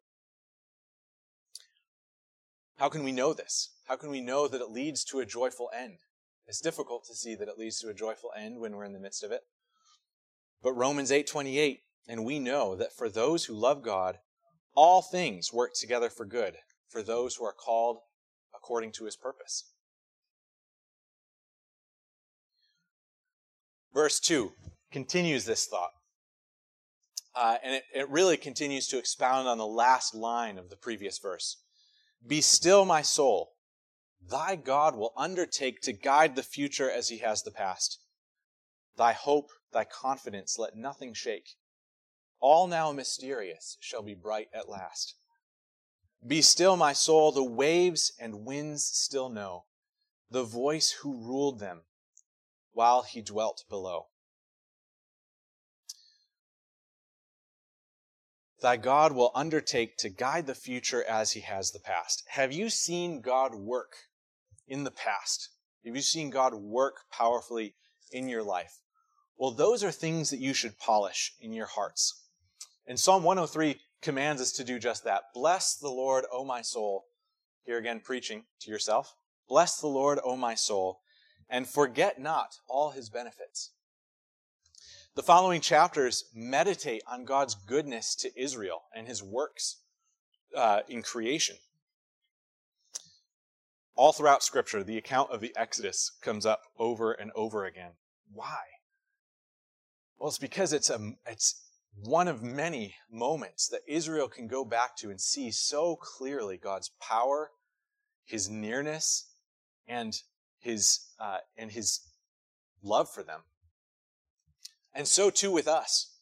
How 2.78 2.90
can 2.90 3.04
we 3.04 3.12
know 3.12 3.34
this? 3.34 3.72
How 3.88 3.96
can 3.96 4.10
we 4.10 4.22
know 4.22 4.48
that 4.48 4.62
it 4.62 4.70
leads 4.70 5.04
to 5.06 5.20
a 5.20 5.26
joyful 5.26 5.70
end? 5.74 6.00
It's 6.46 6.62
difficult 6.62 7.06
to 7.08 7.16
see 7.16 7.36
that 7.36 7.48
it 7.48 7.58
leads 7.58 7.80
to 7.80 7.90
a 7.90 7.94
joyful 7.94 8.32
end 8.38 8.60
when 8.60 8.76
we're 8.76 8.86
in 8.86 8.94
the 8.94 9.00
midst 9.00 9.24
of 9.24 9.32
it. 9.32 9.42
But 10.62 10.74
Romans 10.74 11.12
8:28, 11.12 11.84
and 12.08 12.26
we 12.26 12.40
know 12.40 12.76
that 12.76 12.94
for 12.94 13.10
those 13.10 13.46
who 13.46 13.54
love 13.54 13.84
God, 13.84 14.20
all 14.76 15.02
things 15.02 15.54
work 15.54 15.74
together 15.74 16.10
for 16.10 16.26
good, 16.26 16.58
for 16.88 17.02
those 17.02 17.36
who 17.36 17.46
are 17.46 17.54
called 17.54 18.00
according 18.54 18.92
to 18.94 19.06
his 19.06 19.16
purpose. 19.16 19.72
Verse 23.94 24.20
2 24.20 24.54
continues 24.92 25.46
this 25.46 25.66
thought. 25.66 25.92
Uh, 27.36 27.58
and 27.64 27.76
it, 27.76 27.84
it 27.94 28.10
really 28.10 28.38
continues 28.38 28.88
to 28.88 28.98
expound 28.98 29.48
on 29.48 29.58
the 29.58 29.66
last 29.66 30.14
line 30.14 30.58
of 30.58 30.70
the 30.70 30.76
previous 30.76 31.20
verse. 31.20 31.58
Be 32.26 32.42
still, 32.42 32.86
my 32.86 33.02
soul. 33.02 33.54
Thy 34.22 34.56
God 34.56 34.96
will 34.96 35.14
undertake 35.16 35.82
to 35.82 35.94
guide 35.94 36.36
the 36.36 36.44
future 36.44 36.90
as 36.90 37.10
he 37.10 37.20
has 37.20 37.44
the 37.44 37.52
past. 37.52 38.00
Thy 38.98 39.14
hope, 39.14 39.52
thy 39.72 39.84
confidence, 39.84 40.58
let 40.58 40.76
nothing 40.76 41.14
shake. 41.14 41.56
all 42.40 42.68
now 42.68 42.92
mysterious, 42.92 43.78
shall 43.80 44.02
be 44.02 44.14
bright 44.14 44.48
at 44.54 44.70
last. 44.70 45.16
Be 46.26 46.42
still, 46.42 46.78
my 46.78 46.94
soul, 46.94 47.32
the 47.32 47.44
waves 47.44 48.12
and 48.20 48.46
winds 48.46 48.84
still 48.84 49.30
know 49.30 49.66
the 50.30 50.44
voice 50.44 50.92
who 51.02 51.26
ruled 51.26 51.60
them 51.60 51.82
while 52.74 53.04
he 53.04 53.22
dwelt 53.22 53.64
below. 53.70 54.08
Thy 58.62 58.76
God 58.76 59.14
will 59.14 59.32
undertake 59.36 59.98
to 59.98 60.10
guide 60.10 60.48
the 60.48 60.56
future 60.56 61.04
as 61.04 61.32
he 61.32 61.42
has 61.42 61.72
the 61.72 61.80
past. 61.80 62.24
Have 62.30 62.52
you 62.52 62.70
seen 62.70 63.22
God 63.22 63.54
work 63.54 63.94
in 64.68 64.84
the 64.84 64.92
past? 64.92 65.50
Have 65.86 65.96
you 65.96 66.02
seen 66.02 66.32
God 66.32 66.56
work 66.56 66.96
powerfully 67.12 67.76
in 68.12 68.28
your 68.28 68.44
life? 68.44 68.82
Well, 69.38 69.52
those 69.52 69.84
are 69.84 69.92
things 69.92 70.30
that 70.32 70.40
you 70.40 70.54
should 70.54 70.80
polish 70.80 71.34
in 71.40 71.54
your 71.54 71.68
hearts. 71.68 72.24
And 72.88 73.00
Psalm 73.00 73.24
103 73.24 73.80
commands 74.02 74.42
us 74.42 74.52
to 74.54 74.64
do 74.64 74.80
just 74.80 75.04
that. 75.04 75.24
Bless 75.34 75.76
the 75.76 75.90
Lord, 75.90 76.26
O 76.32 76.44
my 76.44 76.62
soul. 76.62 77.06
Here 77.64 77.78
again, 77.78 78.00
preaching 78.00 78.44
to 78.62 78.72
yourself. 78.72 79.16
Bless 79.48 79.80
the 79.80 79.88
Lord, 79.88 80.20
O 80.24 80.36
my 80.36 80.56
soul, 80.56 81.02
and 81.50 81.68
forget 81.68 82.20
not 82.20 82.58
all 82.68 82.92
his 82.92 83.10
benefits. 83.10 83.72
The 85.16 85.24
following 85.24 85.62
chapters 85.62 86.26
meditate 86.34 87.02
on 87.08 87.26
God's 87.26 87.56
goodness 87.56 88.16
to 88.16 88.40
Israel 88.40 88.84
and 88.96 89.08
his 89.08 89.24
works 89.24 89.78
uh, 90.56 90.82
in 90.88 91.02
creation. 91.02 91.58
All 93.96 94.14
throughout 94.14 94.44
Scripture, 94.44 94.84
the 94.84 94.98
account 94.98 95.32
of 95.32 95.42
the 95.42 95.56
Exodus 95.58 96.12
comes 96.22 96.46
up 96.46 96.62
over 96.78 97.14
and 97.14 97.32
over 97.36 97.66
again. 97.66 97.94
Why? 98.32 98.60
Well, 100.18 100.30
it's 100.30 100.38
because 100.38 100.74
it's, 100.74 100.90
a, 100.90 101.00
it's 101.26 101.64
one 102.04 102.28
of 102.28 102.42
many 102.42 102.96
moments 103.12 103.68
that 103.70 103.82
Israel 103.88 104.28
can 104.28 104.48
go 104.48 104.66
back 104.66 104.96
to 104.98 105.10
and 105.10 105.22
see 105.22 105.52
so 105.52 105.96
clearly 105.96 106.58
God's 106.58 106.92
power, 107.02 107.52
his 108.26 108.50
nearness, 108.50 109.34
and 109.88 110.14
his, 110.60 111.00
uh, 111.20 111.38
and 111.58 111.72
his 111.72 112.02
love 112.84 113.10
for 113.10 113.24
them. 113.24 113.42
And 114.94 115.08
so 115.08 115.30
too 115.30 115.52
with 115.52 115.68
us. 115.68 116.14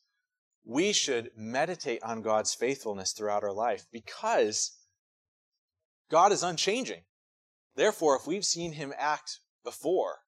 We 0.65 0.93
should 0.93 1.29
meditate 1.37 2.01
on 2.01 2.23
God's 2.23 2.55
faithfulness 2.55 3.13
throughout 3.13 3.43
our 3.43 3.53
life 3.53 3.85
because 3.91 4.77
God 6.09 6.31
is 6.31 6.43
unchanging. 6.43 7.03
Therefore, 7.75 8.15
if 8.15 8.25
we've 8.25 8.45
seen 8.45 8.73
him 8.73 8.93
act 8.97 9.39
before, 9.63 10.19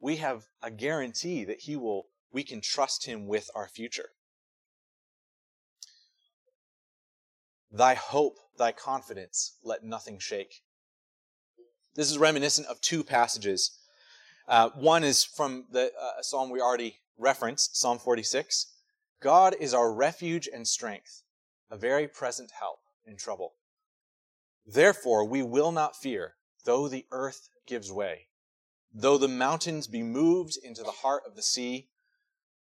we 0.00 0.16
have 0.16 0.46
a 0.62 0.70
guarantee 0.70 1.44
that 1.44 1.60
he 1.60 1.76
will, 1.76 2.06
we 2.32 2.44
can 2.44 2.60
trust 2.60 3.06
him 3.06 3.26
with 3.26 3.50
our 3.54 3.68
future. 3.68 4.10
Thy 7.72 7.94
hope, 7.94 8.38
thy 8.58 8.72
confidence, 8.72 9.56
let 9.62 9.84
nothing 9.84 10.18
shake. 10.18 10.62
This 11.94 12.10
is 12.10 12.18
reminiscent 12.18 12.66
of 12.66 12.80
two 12.80 13.04
passages. 13.04 13.78
Uh, 14.48 14.70
one 14.70 15.04
is 15.04 15.24
from 15.24 15.66
the 15.70 15.92
uh, 16.00 16.22
psalm 16.22 16.50
we 16.50 16.60
already 16.60 16.96
referenced, 17.18 17.76
Psalm 17.76 17.98
46. 17.98 18.74
God 19.22 19.54
is 19.60 19.74
our 19.74 19.92
refuge 19.92 20.48
and 20.52 20.66
strength, 20.66 21.22
a 21.70 21.76
very 21.76 22.08
present 22.08 22.52
help 22.58 22.80
in 23.06 23.16
trouble. 23.16 23.54
Therefore, 24.66 25.24
we 25.24 25.42
will 25.42 25.72
not 25.72 25.96
fear, 25.96 26.34
though 26.64 26.88
the 26.88 27.06
earth 27.12 27.48
gives 27.66 27.92
way, 27.92 28.28
though 28.92 29.18
the 29.18 29.28
mountains 29.28 29.86
be 29.86 30.02
moved 30.02 30.56
into 30.62 30.82
the 30.82 30.90
heart 30.90 31.22
of 31.26 31.36
the 31.36 31.42
sea, 31.42 31.88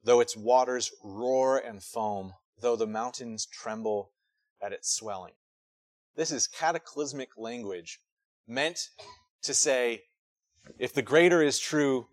though 0.06 0.20
its 0.20 0.36
waters 0.36 0.92
roar 1.02 1.58
and 1.58 1.82
foam, 1.82 2.32
though 2.60 2.76
the 2.76 2.86
mountains 2.86 3.44
tremble 3.44 4.12
at 4.62 4.72
its 4.72 4.94
swelling. 4.94 5.34
This 6.14 6.30
is 6.30 6.46
cataclysmic 6.46 7.30
language 7.36 7.98
meant 8.46 8.88
to 9.42 9.52
say, 9.52 10.04
if 10.78 10.94
the 10.94 11.02
greater 11.02 11.42
is 11.42 11.58
true, 11.58 12.06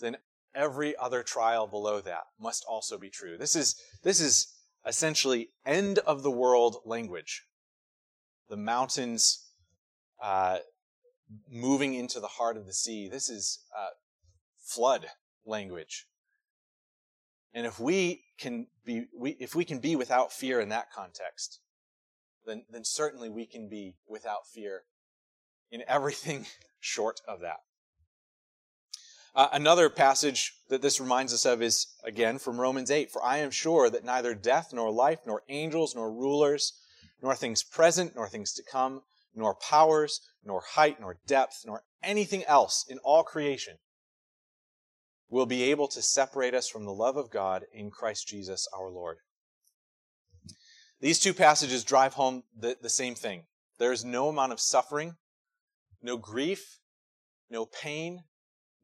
then 0.00 0.18
every 0.54 0.94
other 0.96 1.22
trial 1.22 1.66
below 1.66 2.00
that 2.02 2.24
must 2.38 2.62
also 2.68 2.98
be 2.98 3.08
true. 3.08 3.38
This 3.38 3.56
is, 3.56 3.74
this 4.04 4.20
is 4.20 4.54
essentially 4.86 5.48
end 5.64 5.98
of 6.00 6.22
the 6.22 6.30
world 6.30 6.76
language. 6.84 7.44
The 8.50 8.56
mountains 8.58 9.46
uh, 10.22 10.58
moving 11.50 11.94
into 11.94 12.20
the 12.20 12.26
heart 12.26 12.58
of 12.58 12.66
the 12.66 12.74
sea. 12.74 13.08
This 13.08 13.30
is 13.30 13.60
uh, 13.76 13.90
flood 14.58 15.06
language. 15.46 16.06
And 17.52 17.66
if 17.66 17.80
we 17.80 18.22
can 18.38 18.66
be, 18.84 19.06
we, 19.16 19.32
if 19.40 19.54
we 19.54 19.64
can 19.64 19.80
be 19.80 19.96
without 19.96 20.32
fear 20.32 20.60
in 20.60 20.68
that 20.68 20.92
context, 20.92 21.60
then, 22.46 22.64
then 22.70 22.84
certainly 22.84 23.28
we 23.28 23.46
can 23.46 23.68
be 23.68 23.96
without 24.08 24.46
fear 24.46 24.82
in 25.70 25.82
everything 25.88 26.46
short 26.80 27.20
of 27.26 27.40
that. 27.40 27.60
Uh, 29.34 29.48
another 29.52 29.88
passage 29.88 30.54
that 30.68 30.82
this 30.82 31.00
reminds 31.00 31.32
us 31.32 31.44
of 31.44 31.62
is, 31.62 31.86
again, 32.04 32.38
from 32.38 32.60
Romans 32.60 32.90
8. 32.90 33.10
For 33.10 33.22
I 33.22 33.38
am 33.38 33.52
sure 33.52 33.88
that 33.88 34.04
neither 34.04 34.34
death, 34.34 34.72
nor 34.72 34.90
life, 34.90 35.20
nor 35.24 35.42
angels, 35.48 35.94
nor 35.94 36.10
rulers, 36.10 36.72
nor 37.22 37.36
things 37.36 37.62
present, 37.62 38.16
nor 38.16 38.28
things 38.28 38.52
to 38.54 38.62
come, 38.62 39.02
nor 39.34 39.54
powers, 39.54 40.20
nor 40.44 40.60
height, 40.60 41.00
nor 41.00 41.18
depth, 41.26 41.62
nor 41.64 41.84
anything 42.02 42.44
else 42.44 42.84
in 42.88 42.98
all 42.98 43.22
creation 43.22 43.78
will 45.30 45.46
be 45.46 45.62
able 45.62 45.88
to 45.88 46.02
separate 46.02 46.54
us 46.54 46.68
from 46.68 46.84
the 46.84 46.92
love 46.92 47.16
of 47.16 47.30
God 47.30 47.64
in 47.72 47.90
Christ 47.90 48.26
Jesus 48.26 48.68
our 48.76 48.90
Lord. 48.90 49.18
These 51.00 51.20
two 51.20 51.32
passages 51.32 51.84
drive 51.84 52.14
home 52.14 52.42
the, 52.54 52.76
the 52.82 52.90
same 52.90 53.14
thing. 53.14 53.44
There 53.78 53.92
is 53.92 54.04
no 54.04 54.28
amount 54.28 54.52
of 54.52 54.60
suffering, 54.60 55.14
no 56.02 56.18
grief, 56.18 56.80
no 57.48 57.64
pain, 57.64 58.24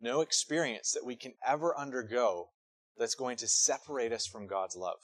no 0.00 0.20
experience 0.20 0.92
that 0.92 1.04
we 1.04 1.16
can 1.16 1.34
ever 1.46 1.76
undergo 1.76 2.50
that's 2.96 3.14
going 3.14 3.36
to 3.38 3.48
separate 3.48 4.12
us 4.12 4.26
from 4.26 4.46
God's 4.46 4.76
love. 4.76 4.98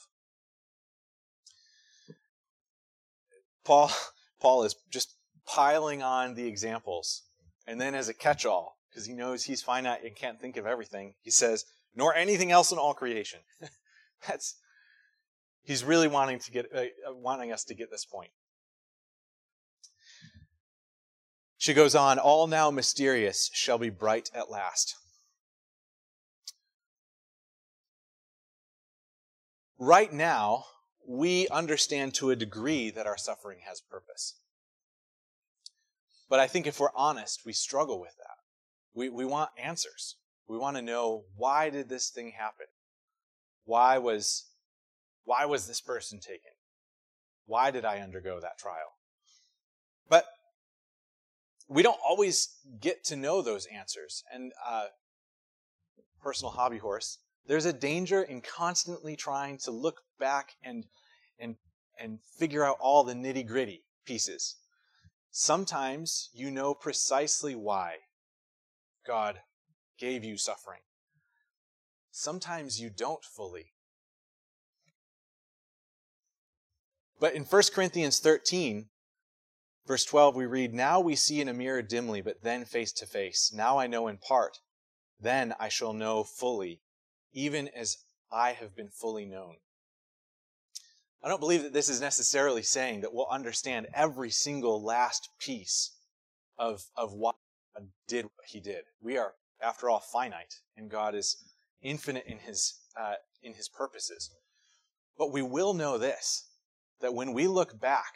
Paul, 3.63 3.91
Paul 4.41 4.63
is 4.63 4.75
just 4.89 5.15
piling 5.45 6.01
on 6.01 6.33
the 6.33 6.47
examples. 6.47 7.23
And 7.67 7.79
then, 7.79 7.95
as 7.95 8.09
a 8.09 8.13
catch 8.13 8.45
all, 8.45 8.77
because 8.93 9.07
he 9.07 9.13
knows 9.13 9.43
he's 9.43 9.61
finite 9.61 10.03
and 10.03 10.15
can't 10.15 10.39
think 10.39 10.57
of 10.57 10.65
everything, 10.65 11.15
he 11.21 11.31
says, 11.31 11.65
nor 11.95 12.13
anything 12.15 12.51
else 12.51 12.71
in 12.71 12.77
all 12.77 12.93
creation. 12.93 13.39
That's 14.27 14.55
he's 15.63 15.83
really 15.83 16.07
wanting 16.07 16.39
to 16.39 16.51
get 16.51 16.67
uh, 16.75 17.13
wanting 17.13 17.51
us 17.51 17.63
to 17.65 17.73
get 17.73 17.89
this 17.89 18.05
point. 18.05 18.31
She 21.57 21.73
goes 21.73 21.95
on, 21.95 22.19
all 22.19 22.47
now 22.47 22.71
mysterious 22.71 23.49
shall 23.53 23.77
be 23.77 23.89
bright 23.89 24.29
at 24.35 24.51
last. 24.51 24.95
Right 29.79 30.11
now, 30.11 30.65
we 31.07 31.47
understand 31.47 32.13
to 32.15 32.31
a 32.31 32.35
degree 32.35 32.89
that 32.91 33.07
our 33.07 33.17
suffering 33.17 33.59
has 33.65 33.81
purpose. 33.81 34.35
But 36.29 36.39
I 36.39 36.47
think 36.47 36.67
if 36.67 36.79
we're 36.79 36.89
honest, 36.95 37.45
we 37.45 37.53
struggle 37.53 37.99
with 37.99 38.15
that. 38.17 38.32
We, 38.93 39.09
we 39.09 39.25
want 39.25 39.49
answers. 39.57 40.15
We 40.47 40.57
want 40.57 40.75
to 40.77 40.81
know 40.81 41.23
why 41.35 41.69
did 41.69 41.89
this 41.89 42.09
thing 42.09 42.33
happen? 42.37 42.67
Why 43.65 43.97
was, 43.97 44.45
why 45.23 45.45
was 45.45 45.67
this 45.67 45.81
person 45.81 46.19
taken? 46.19 46.51
Why 47.45 47.71
did 47.71 47.85
I 47.85 47.99
undergo 47.99 48.39
that 48.39 48.57
trial? 48.57 48.97
But 50.09 50.25
we 51.67 51.81
don't 51.81 51.99
always 52.07 52.55
get 52.79 53.03
to 53.05 53.15
know 53.15 53.41
those 53.41 53.65
answers. 53.65 54.23
And 54.31 54.51
uh, 54.65 54.85
personal 56.21 56.51
hobby 56.51 56.77
horse, 56.77 57.19
there's 57.47 57.65
a 57.65 57.73
danger 57.73 58.21
in 58.21 58.41
constantly 58.41 59.15
trying 59.15 59.57
to 59.59 59.71
look 59.71 60.01
back 60.19 60.53
and 60.63 60.85
and 61.39 61.55
and 61.99 62.19
figure 62.37 62.65
out 62.65 62.77
all 62.79 63.03
the 63.03 63.13
nitty 63.13 63.45
gritty 63.45 63.83
pieces. 64.05 64.55
Sometimes 65.31 66.29
you 66.33 66.51
know 66.51 66.73
precisely 66.73 67.55
why 67.55 67.95
God 69.05 69.39
gave 69.99 70.23
you 70.23 70.37
suffering. 70.37 70.81
Sometimes 72.11 72.79
you 72.79 72.89
don't 72.89 73.23
fully. 73.23 73.73
But 77.19 77.33
in 77.33 77.43
1 77.43 77.61
Corinthians 77.73 78.19
13, 78.19 78.89
Verse 79.85 80.05
12, 80.05 80.35
we 80.35 80.45
read, 80.45 80.73
Now 80.73 81.01
we 81.01 81.15
see 81.15 81.41
in 81.41 81.49
a 81.49 81.53
mirror 81.53 81.81
dimly, 81.81 82.21
but 82.21 82.41
then 82.41 82.63
face 82.63 82.93
to 82.93 83.05
face. 83.05 83.51
Now 83.53 83.77
I 83.77 83.87
know 83.87 84.07
in 84.07 84.17
part. 84.17 84.59
Then 85.19 85.53
I 85.59 85.69
shall 85.69 85.93
know 85.93 86.23
fully, 86.23 86.81
even 87.33 87.67
as 87.67 87.97
I 88.31 88.53
have 88.53 88.75
been 88.75 88.89
fully 88.89 89.25
known. 89.25 89.57
I 91.21 91.27
don't 91.27 91.39
believe 91.39 91.63
that 91.63 91.73
this 91.73 91.89
is 91.89 92.01
necessarily 92.01 92.63
saying 92.63 93.01
that 93.01 93.13
we'll 93.13 93.27
understand 93.29 93.87
every 93.93 94.29
single 94.29 94.83
last 94.83 95.29
piece 95.39 95.95
of, 96.57 96.85
of 96.95 97.13
what 97.13 97.35
God 97.35 97.42
did 98.07 98.25
what 98.25 98.47
he 98.47 98.59
did. 98.59 98.83
We 99.01 99.17
are, 99.17 99.33
after 99.61 99.89
all, 99.89 99.99
finite, 99.99 100.55
and 100.77 100.89
God 100.89 101.15
is 101.15 101.37
infinite 101.81 102.25
in 102.27 102.39
his, 102.39 102.79
uh, 102.99 103.15
in 103.41 103.53
his 103.53 103.69
purposes. 103.69 104.29
But 105.17 105.31
we 105.31 105.41
will 105.41 105.73
know 105.73 105.97
this 105.97 106.49
that 107.01 107.13
when 107.13 107.33
we 107.33 107.47
look 107.47 107.79
back, 107.81 108.13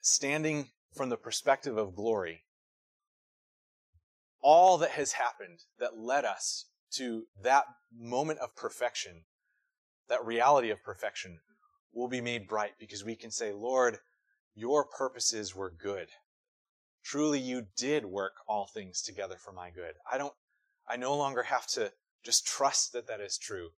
standing 0.00 0.68
from 0.94 1.08
the 1.08 1.16
perspective 1.16 1.76
of 1.76 1.96
glory, 1.96 2.44
all 4.40 4.78
that 4.78 4.90
has 4.90 5.12
happened 5.12 5.60
that 5.78 5.98
led 5.98 6.24
us 6.24 6.66
to 6.92 7.24
that 7.42 7.64
moment 7.96 8.38
of 8.40 8.54
perfection, 8.54 9.22
that 10.08 10.24
reality 10.24 10.70
of 10.70 10.82
perfection, 10.82 11.38
will 11.92 12.08
be 12.08 12.20
made 12.20 12.48
bright 12.48 12.72
because 12.78 13.04
we 13.04 13.16
can 13.16 13.30
say, 13.30 13.52
Lord, 13.52 13.98
your 14.54 14.84
purposes 14.84 15.54
were 15.54 15.70
good. 15.70 16.08
Truly, 17.04 17.40
you 17.40 17.66
did 17.76 18.04
work 18.04 18.34
all 18.46 18.66
things 18.66 19.02
together 19.02 19.36
for 19.36 19.52
my 19.52 19.70
good. 19.70 19.94
I 20.10 20.18
don't, 20.18 20.34
I 20.88 20.96
no 20.96 21.16
longer 21.16 21.42
have 21.44 21.66
to 21.68 21.92
just 22.24 22.46
trust 22.46 22.92
that 22.92 23.06
that 23.08 23.20
is 23.20 23.38
true. 23.38 23.70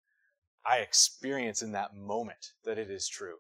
I 0.67 0.79
experience 0.79 1.63
in 1.63 1.73
that 1.73 1.95
moment 1.95 2.53
that 2.65 2.79
it 2.79 2.91
is 2.91 3.09
true. 3.09 3.37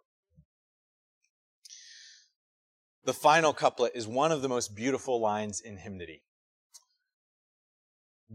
The 3.05 3.15
final 3.15 3.53
couplet 3.53 3.93
is 3.95 4.07
one 4.07 4.33
of 4.33 4.41
the 4.41 4.49
most 4.49 4.75
beautiful 4.75 5.21
lines 5.21 5.61
in 5.61 5.77
hymnody. 5.77 6.23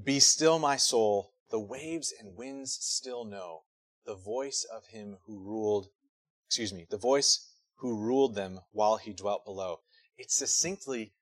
Be 0.02 0.20
still, 0.20 0.60
my 0.60 0.76
soul, 0.76 1.34
the 1.50 1.60
waves 1.60 2.14
and 2.20 2.38
winds 2.38 2.78
still 2.80 3.26
know 3.26 3.64
the 4.06 4.16
voice 4.16 4.64
of 4.64 4.88
him 4.88 5.18
who 5.26 5.40
ruled, 5.40 5.90
excuse 6.48 6.72
me, 6.72 6.86
the 6.90 6.98
voice 6.98 7.52
who 7.78 7.98
ruled 7.98 8.36
them 8.36 8.60
while 8.72 8.98
he 8.98 9.14
dwelt 9.14 9.44
below. 9.46 9.80
It 10.18 10.32
succinctly 10.32 11.14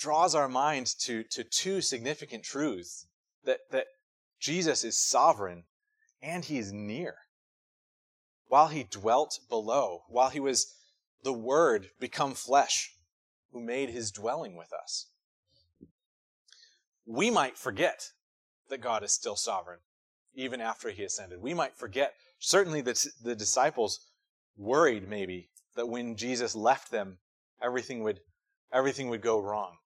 draws 0.00 0.34
our 0.34 0.48
mind 0.48 0.86
to, 0.98 1.22
to 1.24 1.44
two 1.44 1.80
significant 1.80 2.42
truths 2.42 3.06
that, 3.44 3.58
that 3.70 3.86
Jesus 4.40 4.82
is 4.82 4.98
sovereign 4.98 5.64
and 6.22 6.44
he 6.44 6.58
is 6.58 6.72
near. 6.72 7.14
While 8.48 8.68
he 8.68 8.82
dwelt 8.82 9.38
below, 9.48 10.00
while 10.08 10.30
he 10.30 10.40
was 10.40 10.74
the 11.22 11.32
Word 11.32 11.88
become 12.00 12.34
flesh, 12.34 12.92
who 13.52 13.60
made 13.60 13.90
his 13.90 14.10
dwelling 14.10 14.56
with 14.56 14.72
us. 14.72 15.06
We 17.04 17.30
might 17.30 17.58
forget 17.58 18.08
that 18.68 18.80
God 18.80 19.02
is 19.02 19.12
still 19.12 19.36
sovereign, 19.36 19.80
even 20.34 20.60
after 20.60 20.90
he 20.90 21.02
ascended. 21.02 21.42
We 21.42 21.52
might 21.54 21.76
forget, 21.76 22.14
certainly 22.38 22.80
the, 22.80 23.10
the 23.22 23.34
disciples 23.34 24.06
worried 24.56 25.08
maybe 25.08 25.50
that 25.74 25.88
when 25.88 26.16
Jesus 26.16 26.54
left 26.54 26.90
them, 26.90 27.18
everything 27.62 28.02
would, 28.04 28.20
everything 28.72 29.08
would 29.08 29.22
go 29.22 29.40
wrong. 29.40 29.76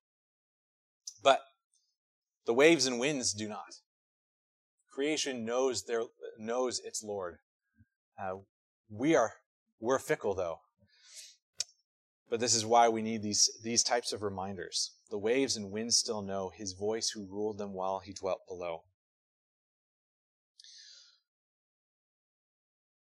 The 2.47 2.55
waves 2.55 2.87
and 2.87 2.99
winds 2.99 3.33
do 3.33 3.49
not. 3.49 3.81
Creation 4.93 5.45
knows 5.45 5.85
their 5.85 6.03
knows 6.39 6.79
its 6.81 7.03
Lord. 7.03 7.39
Uh, 8.21 8.37
we 8.89 9.17
are 9.17 9.33
we're 9.81 9.99
fickle 9.99 10.35
though, 10.35 10.61
but 12.31 12.41
this 12.41 12.55
is 12.55 12.67
why 12.67 12.89
we 12.89 13.03
need 13.03 13.23
these 13.23 13.51
these 13.63 13.83
types 13.83 14.13
of 14.13 14.23
reminders. 14.23 14.93
The 15.11 15.19
waves 15.19 15.57
and 15.57 15.71
winds 15.71 15.97
still 15.97 16.23
know 16.23 16.51
His 16.55 16.73
voice, 16.73 17.11
who 17.11 17.27
ruled 17.27 17.59
them 17.59 17.73
while 17.73 18.01
He 18.01 18.13
dwelt 18.13 18.41
below. 18.47 18.85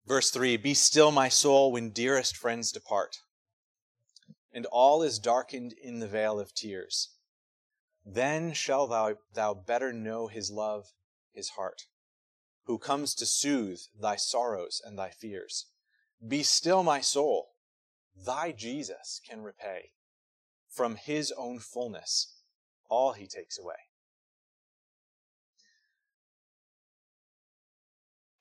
Verse 0.06 0.30
3 0.30 0.56
Be 0.56 0.74
still, 0.74 1.10
my 1.10 1.28
soul, 1.28 1.72
when 1.72 1.90
dearest 1.90 2.36
friends 2.36 2.72
depart, 2.72 3.16
and 4.52 4.66
all 4.66 5.02
is 5.02 5.18
darkened 5.18 5.74
in 5.82 5.98
the 5.98 6.08
vale 6.08 6.38
of 6.38 6.54
tears. 6.54 7.13
Then 8.04 8.52
shall 8.52 8.86
thou, 8.86 9.16
thou 9.32 9.54
better 9.54 9.92
know 9.92 10.28
his 10.28 10.50
love, 10.50 10.92
his 11.32 11.50
heart, 11.50 11.86
who 12.64 12.78
comes 12.78 13.14
to 13.14 13.26
soothe 13.26 13.80
thy 13.98 14.16
sorrows 14.16 14.82
and 14.84 14.98
thy 14.98 15.10
fears. 15.10 15.66
Be 16.26 16.42
still, 16.42 16.82
my 16.82 17.00
soul, 17.00 17.54
thy 18.14 18.52
Jesus 18.52 19.20
can 19.26 19.42
repay 19.42 19.90
from 20.68 20.96
his 20.96 21.32
own 21.36 21.58
fullness 21.58 22.34
all 22.88 23.12
he 23.12 23.26
takes 23.26 23.58
away. 23.58 23.74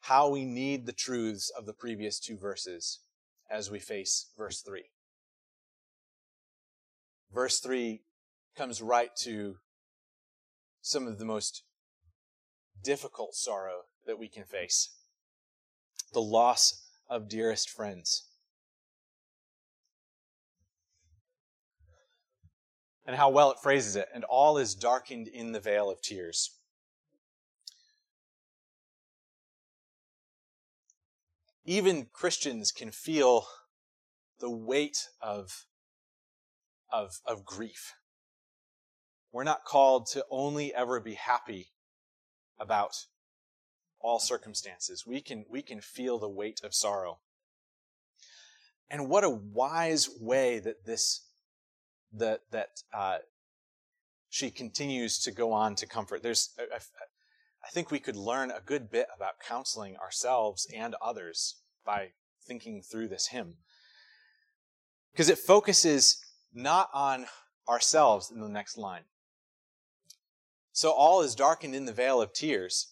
How 0.01 0.29
we 0.29 0.43
need 0.43 0.85
the 0.85 0.93
truths 0.93 1.49
of 1.49 1.65
the 1.65 1.73
previous 1.73 2.19
two 2.19 2.37
verses 2.37 2.99
as 3.49 3.71
we 3.71 3.79
face 3.79 4.31
verse 4.37 4.61
3. 4.61 4.83
Verse 7.33 7.59
3 7.59 8.01
comes 8.55 8.81
right 8.81 9.15
to 9.17 9.57
some 10.81 11.07
of 11.07 11.17
the 11.17 11.25
most 11.25 11.63
difficult 12.83 13.33
sorrow 13.35 13.83
that 14.05 14.19
we 14.19 14.27
can 14.27 14.43
face 14.43 14.95
the 16.13 16.21
loss 16.21 16.87
of 17.09 17.29
dearest 17.29 17.69
friends. 17.69 18.27
And 23.05 23.15
how 23.15 23.29
well 23.29 23.51
it 23.51 23.57
phrases 23.61 23.95
it, 23.95 24.07
and 24.13 24.23
all 24.23 24.57
is 24.57 24.75
darkened 24.75 25.27
in 25.27 25.51
the 25.51 25.59
vale 25.59 25.89
of 25.89 26.01
tears. 26.01 26.51
Even 31.65 32.07
Christians 32.13 32.71
can 32.71 32.91
feel 32.91 33.45
the 34.39 34.49
weight 34.49 35.07
of, 35.21 35.65
of, 36.91 37.19
of 37.25 37.45
grief. 37.45 37.93
We're 39.33 39.43
not 39.43 39.65
called 39.65 40.05
to 40.11 40.23
only 40.29 40.73
ever 40.73 40.99
be 40.99 41.15
happy 41.15 41.71
about 42.59 42.95
all 43.99 44.19
circumstances. 44.19 45.05
We 45.07 45.21
can, 45.21 45.45
we 45.49 45.63
can 45.63 45.81
feel 45.81 46.19
the 46.19 46.29
weight 46.29 46.61
of 46.63 46.75
sorrow. 46.75 47.19
And 48.91 49.09
what 49.09 49.23
a 49.23 49.29
wise 49.29 50.07
way 50.19 50.59
that 50.59 50.85
this, 50.85 51.25
that, 52.13 52.41
that, 52.51 52.69
uh, 52.93 53.17
she 54.29 54.51
continues 54.51 55.19
to 55.19 55.31
go 55.31 55.51
on 55.51 55.75
to 55.75 55.87
comfort. 55.87 56.21
There's, 56.21 56.49
I, 56.59 56.77
I 56.77 57.69
think 57.71 57.89
we 57.89 57.99
could 57.99 58.15
learn 58.15 58.51
a 58.51 58.61
good 58.63 58.91
bit 58.91 59.07
about 59.15 59.39
counseling 59.39 59.95
ourselves 59.97 60.67
and 60.75 60.95
others 61.01 61.55
by 61.85 62.09
thinking 62.45 62.83
through 62.83 63.07
this 63.07 63.27
hymn. 63.27 63.55
Because 65.11 65.29
it 65.29 65.37
focuses 65.37 66.17
not 66.53 66.89
on 66.93 67.25
ourselves 67.67 68.31
in 68.31 68.41
the 68.41 68.49
next 68.49 68.77
line, 68.77 69.03
so 70.73 70.91
all 70.91 71.21
is 71.21 71.35
darkened 71.35 71.75
in 71.75 71.85
the 71.85 71.93
vale 71.93 72.19
of 72.19 72.33
tears. 72.33 72.87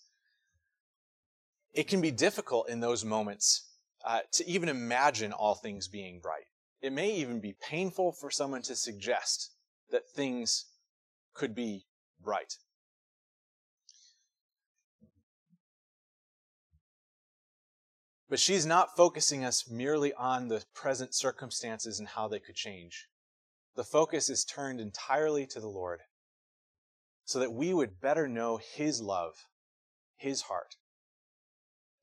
It 1.74 1.88
can 1.88 2.00
be 2.00 2.12
difficult 2.12 2.70
in 2.70 2.80
those 2.80 3.04
moments 3.04 3.70
uh, 4.06 4.20
to 4.34 4.48
even 4.48 4.70
imagine 4.70 5.34
all 5.34 5.56
things 5.56 5.88
being 5.88 6.20
bright. 6.20 6.46
It 6.82 6.94
may 6.94 7.12
even 7.16 7.40
be 7.40 7.56
painful 7.60 8.12
for 8.12 8.30
someone 8.30 8.62
to 8.64 8.76
suggest 8.76 9.52
that 9.90 10.08
things 10.08 10.66
could 11.34 11.56
be 11.56 11.86
bright. 12.24 12.58
But 18.30 18.40
she's 18.40 18.66
not 18.66 18.96
focusing 18.96 19.44
us 19.44 19.70
merely 19.70 20.14
on 20.14 20.48
the 20.48 20.64
present 20.74 21.16
circumstances 21.16 22.00
and 22.00 22.08
how 22.08 22.28
they 22.28 22.40
could 22.40 22.56
change. 22.56 23.08
The 23.76 23.84
focus 23.84 24.30
is 24.30 24.46
turned 24.46 24.80
entirely 24.80 25.46
to 25.48 25.60
the 25.60 25.68
Lord 25.68 26.02
so 27.26 27.40
that 27.40 27.54
we 27.54 27.74
would 27.74 28.02
better 28.02 28.28
know 28.28 28.58
His 28.58 29.02
love, 29.02 29.34
His 30.18 30.44
heart. 30.44 30.76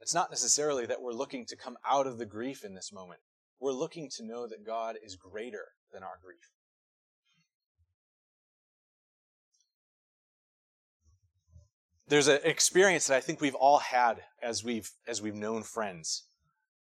It's 0.01 0.15
not 0.15 0.31
necessarily 0.31 0.87
that 0.87 1.03
we're 1.03 1.13
looking 1.13 1.45
to 1.47 1.57
come 1.57 1.77
out 1.89 2.07
of 2.07 2.19
the 2.19 2.27
grief 2.27 2.65
in 2.65 2.75
this 2.75 2.93
moment. 2.93 3.21
We're 3.61 3.73
looking 3.73 4.09
to 4.17 4.25
know 4.25 4.47
that 4.47 4.65
God 4.65 4.97
is 5.05 5.17
greater 5.17 5.73
than 5.93 6.03
our 6.03 6.19
grief. 6.23 6.53
There's 12.09 12.29
an 12.29 12.41
experience 12.45 13.09
that 13.09 13.17
I 13.17 13.21
think 13.21 13.41
we've 13.41 13.55
all 13.55 13.79
had 13.79 14.23
as 14.43 14.65
we've 14.65 14.91
as 15.07 15.21
we've 15.21 15.35
known 15.35 15.63
friends, 15.63 16.25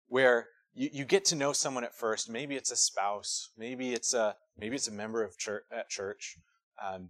where 0.08 0.50
you, 0.76 0.90
you 0.94 1.06
get 1.06 1.26
to 1.26 1.36
know 1.36 1.52
someone 1.52 1.84
at 1.84 1.96
first. 1.96 2.30
Maybe 2.30 2.56
it's 2.56 2.72
a 2.72 2.76
spouse, 2.76 3.50
maybe 3.58 3.94
it's 3.94 4.14
a 4.14 4.36
maybe 4.56 4.76
it's 4.76 4.88
a 4.88 4.92
member 4.92 5.24
of 5.24 5.36
church 5.38 5.64
at 5.72 5.90
church, 5.90 6.38
um, 6.84 7.10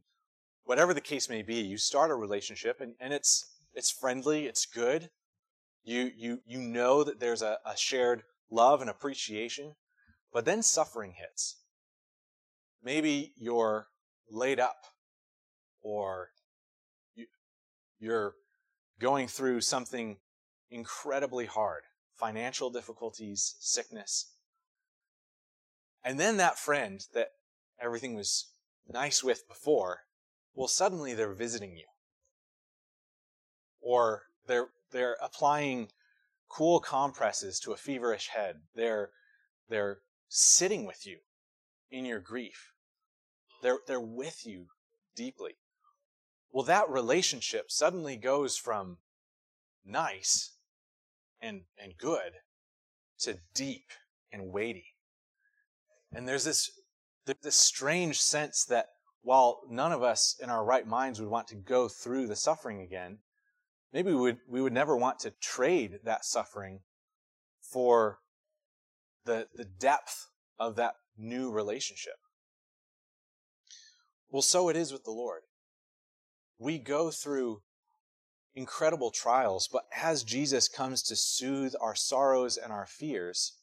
whatever 0.65 0.93
the 0.93 1.01
case 1.01 1.29
may 1.29 1.41
be, 1.41 1.55
you 1.55 1.77
start 1.77 2.11
a 2.11 2.15
relationship 2.15 2.81
and, 2.81 2.95
and 2.99 3.13
it's 3.13 3.51
it's 3.73 3.91
friendly, 3.91 4.45
it's 4.45 4.65
good. 4.65 5.09
You 5.83 6.11
you 6.15 6.39
you 6.45 6.59
know 6.59 7.03
that 7.03 7.19
there's 7.19 7.41
a, 7.41 7.57
a 7.65 7.77
shared 7.77 8.23
love 8.51 8.81
and 8.81 8.89
appreciation, 8.89 9.75
but 10.33 10.45
then 10.45 10.61
suffering 10.61 11.13
hits. 11.17 11.57
Maybe 12.83 13.33
you're 13.37 13.87
laid 14.29 14.59
up 14.59 14.77
or 15.81 16.29
you, 17.15 17.25
you're 17.99 18.35
going 18.99 19.27
through 19.27 19.61
something 19.61 20.17
incredibly 20.69 21.45
hard 21.45 21.83
financial 22.15 22.69
difficulties, 22.69 23.55
sickness. 23.59 24.31
And 26.03 26.19
then 26.19 26.37
that 26.37 26.57
friend 26.57 27.05
that 27.13 27.29
everything 27.81 28.15
was 28.15 28.51
nice 28.87 29.23
with 29.23 29.47
before 29.49 29.99
well, 30.55 30.67
suddenly 30.67 31.13
they're 31.13 31.33
visiting 31.33 31.75
you. 31.75 31.85
Or 33.81 34.23
they're, 34.47 34.69
they're 34.91 35.17
applying 35.21 35.89
cool 36.49 36.79
compresses 36.79 37.59
to 37.59 37.73
a 37.73 37.77
feverish 37.77 38.29
head. 38.29 38.61
They're, 38.73 39.09
they're 39.69 39.99
sitting 40.29 40.85
with 40.85 41.05
you 41.05 41.17
in 41.91 42.05
your 42.05 42.19
grief. 42.19 42.71
They're, 43.61 43.79
they're 43.87 43.99
with 43.99 44.45
you 44.45 44.67
deeply. 45.15 45.57
Well, 46.51 46.65
that 46.65 46.89
relationship 46.89 47.69
suddenly 47.69 48.15
goes 48.15 48.57
from 48.57 48.97
nice 49.85 50.53
and, 51.41 51.61
and 51.77 51.97
good 51.97 52.31
to 53.19 53.39
deep 53.53 53.89
and 54.31 54.51
weighty. 54.51 54.95
And 56.13 56.27
there's 56.27 56.45
this, 56.45 56.71
this 57.41 57.55
strange 57.55 58.21
sense 58.21 58.63
that 58.65 58.87
while 59.25 59.61
none 59.67 59.91
of 59.91 60.03
us 60.03 60.35
in 60.39 60.51
our 60.51 60.63
right 60.63 60.85
minds 60.85 61.19
would 61.19 61.29
want 61.29 61.47
to 61.47 61.55
go 61.55 61.87
through 61.87 62.27
the 62.27 62.35
suffering 62.35 62.79
again, 62.79 63.17
maybe 63.91 64.11
we 64.11 64.21
would, 64.21 64.37
we 64.47 64.61
would 64.61 64.71
never 64.71 64.95
want 64.95 65.17
to 65.17 65.31
trade 65.41 65.99
that 66.03 66.23
suffering 66.23 66.81
for 67.59 68.19
the, 69.25 69.47
the 69.55 69.65
depth 69.65 70.27
of 70.59 70.75
that 70.75 70.93
new 71.17 71.49
relationship. 71.49 72.13
Well, 74.29 74.43
so 74.43 74.69
it 74.69 74.75
is 74.75 74.93
with 74.93 75.05
the 75.05 75.11
Lord. 75.11 75.41
We 76.59 76.77
go 76.77 77.09
through 77.09 77.63
incredible 78.53 79.09
trials, 79.09 79.67
but 79.67 79.85
as 80.03 80.23
Jesus 80.23 80.67
comes 80.67 81.01
to 81.01 81.15
soothe 81.15 81.73
our 81.81 81.95
sorrows 81.95 82.57
and 82.57 82.71
our 82.71 82.85
fears, 82.85 83.53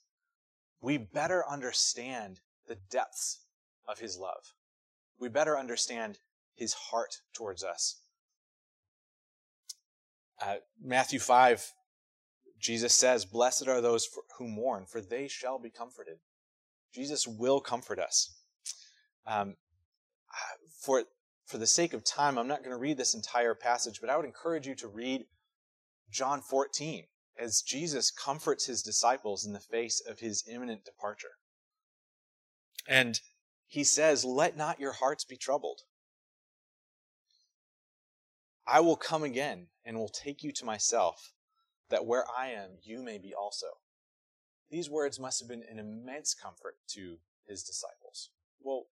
we 0.80 0.98
better 0.98 1.44
understand 1.48 2.40
the 2.66 2.78
depths 2.90 3.44
of 3.86 4.00
his 4.00 4.18
love. 4.18 4.54
We 5.22 5.28
better 5.28 5.56
understand 5.56 6.18
his 6.56 6.72
heart 6.72 7.18
towards 7.32 7.62
us. 7.62 8.00
Uh, 10.44 10.56
Matthew 10.82 11.20
5, 11.20 11.64
Jesus 12.58 12.92
says, 12.92 13.24
Blessed 13.24 13.68
are 13.68 13.80
those 13.80 14.08
who 14.36 14.48
mourn, 14.48 14.84
for 14.84 15.00
they 15.00 15.28
shall 15.28 15.60
be 15.60 15.70
comforted. 15.70 16.16
Jesus 16.92 17.24
will 17.28 17.60
comfort 17.60 18.00
us. 18.00 18.34
Um, 19.24 19.54
for, 20.84 21.04
for 21.46 21.56
the 21.56 21.68
sake 21.68 21.92
of 21.92 22.04
time, 22.04 22.36
I'm 22.36 22.48
not 22.48 22.64
going 22.64 22.74
to 22.74 22.76
read 22.76 22.98
this 22.98 23.14
entire 23.14 23.54
passage, 23.54 24.00
but 24.00 24.10
I 24.10 24.16
would 24.16 24.26
encourage 24.26 24.66
you 24.66 24.74
to 24.74 24.88
read 24.88 25.26
John 26.10 26.40
14 26.40 27.04
as 27.38 27.62
Jesus 27.62 28.10
comforts 28.10 28.66
his 28.66 28.82
disciples 28.82 29.46
in 29.46 29.52
the 29.52 29.60
face 29.60 30.02
of 30.04 30.18
his 30.18 30.42
imminent 30.52 30.84
departure. 30.84 31.36
And 32.88 33.20
he 33.72 33.84
says, 33.84 34.22
Let 34.22 34.54
not 34.54 34.78
your 34.78 34.92
hearts 34.92 35.24
be 35.24 35.38
troubled. 35.38 35.80
I 38.66 38.80
will 38.80 38.96
come 38.96 39.24
again 39.24 39.68
and 39.82 39.96
will 39.96 40.10
take 40.10 40.42
you 40.42 40.52
to 40.52 40.66
myself, 40.66 41.32
that 41.88 42.04
where 42.04 42.26
I 42.38 42.48
am, 42.48 42.72
you 42.82 43.02
may 43.02 43.16
be 43.16 43.32
also. 43.32 43.68
These 44.70 44.90
words 44.90 45.18
must 45.18 45.40
have 45.40 45.48
been 45.48 45.64
an 45.70 45.78
immense 45.78 46.34
comfort 46.34 46.76
to 46.88 47.16
his 47.48 47.62
disciples. 47.62 48.28
Well, 48.60 48.88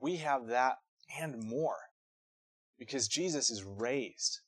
we 0.00 0.16
have 0.16 0.46
that 0.46 0.78
and 1.20 1.42
more 1.42 1.76
because 2.78 3.08
Jesus 3.08 3.50
is 3.50 3.64
raised. 3.64 4.40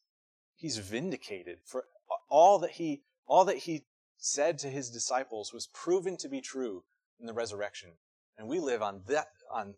He's 0.56 0.78
vindicated 0.78 1.58
for 1.66 1.84
all 2.30 2.58
that 2.60 2.70
he 2.70 3.02
all 3.26 3.44
that 3.44 3.58
he 3.58 3.84
said 4.16 4.58
to 4.60 4.70
his 4.70 4.88
disciples 4.88 5.52
was 5.52 5.66
proven 5.66 6.16
to 6.16 6.28
be 6.30 6.40
true 6.40 6.84
in 7.20 7.26
the 7.26 7.34
resurrection. 7.34 7.90
And 8.38 8.48
we 8.48 8.60
live 8.60 8.80
on 8.80 9.02
that 9.08 9.28
on 9.52 9.74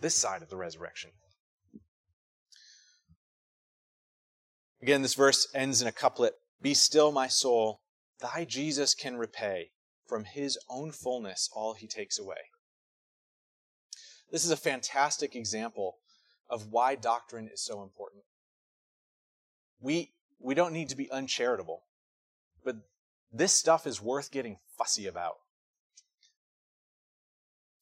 this 0.00 0.14
side 0.14 0.42
of 0.42 0.48
the 0.48 0.56
resurrection. 0.56 1.10
Again, 4.82 5.02
this 5.02 5.14
verse 5.14 5.48
ends 5.54 5.80
in 5.80 5.88
a 5.88 5.92
couplet 5.92 6.34
Be 6.60 6.74
still, 6.74 7.10
my 7.10 7.26
soul, 7.26 7.80
thy 8.20 8.44
Jesus 8.44 8.94
can 8.94 9.16
repay. 9.16 9.70
From 10.06 10.24
his 10.24 10.58
own 10.68 10.92
fullness, 10.92 11.48
all 11.54 11.72
he 11.72 11.86
takes 11.86 12.18
away. 12.18 12.50
This 14.30 14.44
is 14.44 14.50
a 14.50 14.56
fantastic 14.56 15.34
example 15.34 15.96
of 16.50 16.66
why 16.70 16.94
doctrine 16.94 17.48
is 17.48 17.64
so 17.64 17.82
important. 17.82 18.24
We, 19.80 20.12
we 20.38 20.54
don't 20.54 20.74
need 20.74 20.90
to 20.90 20.96
be 20.96 21.10
uncharitable, 21.10 21.84
but 22.62 22.76
this 23.32 23.54
stuff 23.54 23.86
is 23.86 24.02
worth 24.02 24.30
getting 24.30 24.58
fussy 24.76 25.06
about. 25.06 25.36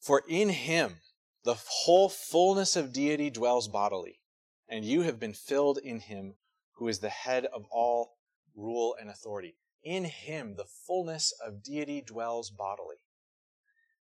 For 0.01 0.23
in 0.29 0.51
him 0.51 1.01
the 1.45 1.57
whole 1.66 2.09
fullness 2.09 2.76
of 2.76 2.93
deity 2.93 3.30
dwells 3.30 3.68
bodily, 3.68 4.20
and 4.68 4.84
you 4.84 5.03
have 5.03 5.18
been 5.18 5.34
filled 5.34 5.78
in 5.78 6.01
him 6.01 6.34
who 6.76 6.88
is 6.88 7.01
the 7.01 7.09
head 7.09 7.47
of 7.47 7.64
all 7.70 8.14
rule 8.55 8.97
and 9.01 9.11
authority. 9.11 9.57
In 9.82 10.05
him, 10.05 10.55
the 10.57 10.64
fullness 10.64 11.32
of 11.45 11.62
deity 11.62 12.01
dwells 12.01 12.51
bodily. 12.51 12.97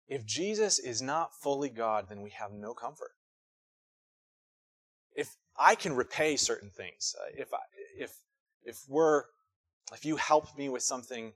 If 0.07 0.25
Jesus 0.25 0.79
is 0.79 1.01
not 1.01 1.33
fully 1.33 1.69
God, 1.69 2.07
then 2.09 2.21
we 2.21 2.29
have 2.31 2.51
no 2.53 2.73
comfort. 2.73 3.11
If 5.13 5.35
I 5.57 5.75
can 5.75 5.95
repay 5.95 6.37
certain 6.37 6.69
things, 6.69 7.15
uh, 7.19 7.31
if 7.35 7.53
I, 7.53 7.59
if 7.97 8.15
if 8.63 8.83
we're 8.87 9.23
if 9.93 10.05
you 10.05 10.15
help 10.15 10.57
me 10.57 10.69
with 10.69 10.83
something 10.83 11.33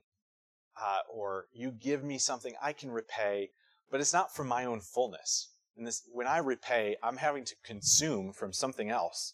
uh, 0.80 0.98
or 1.12 1.46
you 1.52 1.70
give 1.70 2.02
me 2.04 2.18
something, 2.18 2.54
I 2.62 2.72
can 2.72 2.90
repay, 2.90 3.50
but 3.90 4.00
it's 4.00 4.12
not 4.12 4.34
from 4.34 4.48
my 4.48 4.64
own 4.64 4.80
fullness. 4.80 5.50
And 5.80 5.86
this, 5.86 6.02
when 6.12 6.26
I 6.26 6.36
repay, 6.36 6.96
I'm 7.02 7.16
having 7.16 7.46
to 7.46 7.54
consume 7.64 8.34
from 8.34 8.52
something 8.52 8.90
else 8.90 9.32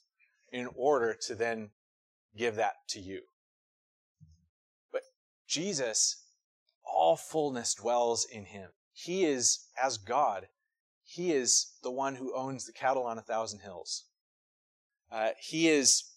in 0.52 0.68
order 0.76 1.12
to 1.26 1.34
then 1.34 1.70
give 2.38 2.54
that 2.54 2.74
to 2.90 3.00
you. 3.00 3.22
But 4.92 5.02
Jesus, 5.48 6.22
all 6.84 7.16
fullness 7.16 7.74
dwells 7.74 8.24
in 8.30 8.44
him. 8.44 8.70
He 8.92 9.24
is, 9.24 9.66
as 9.82 9.98
God, 9.98 10.46
he 11.02 11.32
is 11.32 11.72
the 11.82 11.90
one 11.90 12.14
who 12.14 12.32
owns 12.32 12.64
the 12.64 12.72
cattle 12.72 13.02
on 13.02 13.18
a 13.18 13.22
thousand 13.22 13.62
hills. 13.62 14.04
Uh, 15.10 15.30
he 15.40 15.68
is 15.68 16.12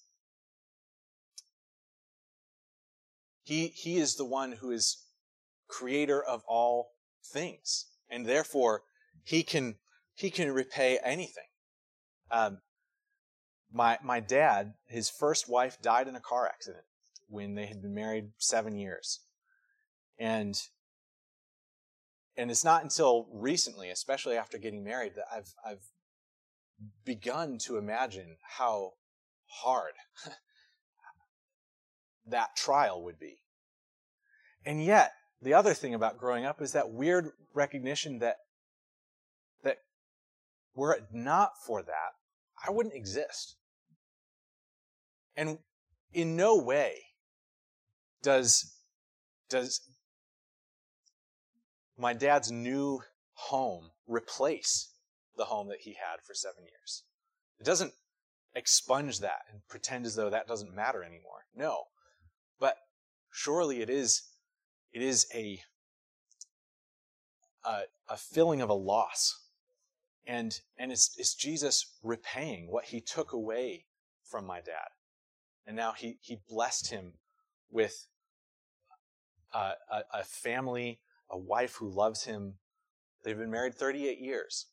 he, 3.42 3.70
he 3.70 3.98
is 3.98 4.14
the 4.14 4.26
one 4.26 4.52
who 4.52 4.70
is 4.70 5.06
creator 5.68 6.24
of 6.24 6.44
all 6.48 6.92
things, 7.26 7.88
and 8.12 8.28
therefore 8.28 8.84
he 9.24 9.42
can 9.42 9.78
he 10.20 10.30
can 10.30 10.52
repay 10.52 11.00
anything. 11.02 11.46
Um, 12.30 12.58
my, 13.72 13.98
my 14.04 14.20
dad, 14.20 14.74
his 14.86 15.10
first 15.10 15.48
wife 15.48 15.82
died 15.82 16.10
in 16.10 16.16
a 16.16 16.20
car 16.20 16.46
accident 16.46 16.84
when 17.28 17.56
they 17.56 17.68
had 17.68 17.82
been 17.82 17.94
married 17.94 18.32
seven 18.38 18.76
years. 18.76 19.22
And 20.20 20.62
and 22.36 22.50
it's 22.52 22.64
not 22.64 22.84
until 22.84 23.28
recently, 23.34 23.90
especially 23.90 24.38
after 24.38 24.58
getting 24.58 24.84
married, 24.84 25.14
that 25.16 25.26
I've 25.34 25.54
I've 25.66 25.84
begun 27.06 27.58
to 27.66 27.78
imagine 27.78 28.38
how 28.58 28.94
hard 29.62 29.94
that 32.26 32.56
trial 32.58 33.04
would 33.04 33.20
be. 33.20 33.40
And 34.66 34.84
yet, 34.84 35.14
the 35.42 35.54
other 35.54 35.74
thing 35.74 35.94
about 35.94 36.18
growing 36.18 36.46
up 36.46 36.62
is 36.62 36.74
that 36.74 36.92
weird 36.92 37.32
recognition 37.54 38.20
that 38.20 38.20
that 38.20 38.38
were 40.76 40.94
it 40.94 41.06
not 41.12 41.52
for 41.66 41.82
that, 41.82 42.14
I 42.66 42.72
wouldn't 42.72 42.96
exist. 42.96 43.56
And 45.36 45.60
in 46.14 46.36
no 46.36 46.58
way 46.58 46.96
does, 48.22 48.74
does 49.50 49.82
my 51.98 52.14
dad's 52.14 52.52
new 52.52 53.02
home 53.34 53.92
replace 54.08 54.94
the 55.38 55.46
home 55.46 55.70
that 55.70 55.82
he 55.82 55.92
had 55.92 56.22
for 56.26 56.34
seven 56.34 56.64
years. 56.64 57.04
It 57.60 57.66
doesn't 57.66 57.94
expunge 58.54 59.20
that 59.20 59.42
and 59.52 59.62
pretend 59.68 60.06
as 60.06 60.16
though 60.16 60.30
that 60.30 60.48
doesn't 60.48 60.76
matter 60.76 61.04
anymore. 61.04 61.46
No. 61.56 61.84
But 62.60 62.76
surely 63.32 63.82
it 63.82 63.90
is 63.90 64.24
it 64.92 65.02
is 65.02 65.28
a 65.34 65.62
a, 67.64 67.82
a 68.10 68.18
feeling 68.18 68.62
of 68.62 68.70
a 68.70 68.74
loss. 68.74 69.49
And 70.30 70.54
and 70.78 70.92
it's 70.92 71.16
it's 71.18 71.34
Jesus 71.34 71.98
repaying 72.04 72.68
what 72.70 72.86
he 72.86 73.02
took 73.02 73.34
away 73.34 73.86
from 74.30 74.46
my 74.46 74.62
dad. 74.62 74.90
And 75.66 75.76
now 75.76 75.94
he, 75.96 76.18
he 76.22 76.40
blessed 76.50 76.90
him 76.90 77.14
with 77.70 78.08
a, 79.54 79.74
a, 80.14 80.24
family, 80.24 81.00
a 81.30 81.38
wife 81.38 81.76
who 81.76 81.90
loves 81.90 82.24
him. 82.24 82.56
They've 83.24 83.38
been 83.38 83.52
married 83.52 83.76
38 83.76 84.20
years. 84.20 84.68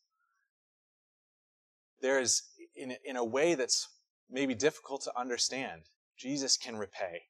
There 2.01 2.19
is, 2.19 2.43
in, 2.75 2.95
in 3.03 3.15
a 3.15 3.23
way 3.23 3.55
that's 3.55 3.87
maybe 4.29 4.55
difficult 4.55 5.03
to 5.03 5.19
understand, 5.19 5.83
Jesus 6.17 6.57
can 6.57 6.77
repay. 6.77 7.23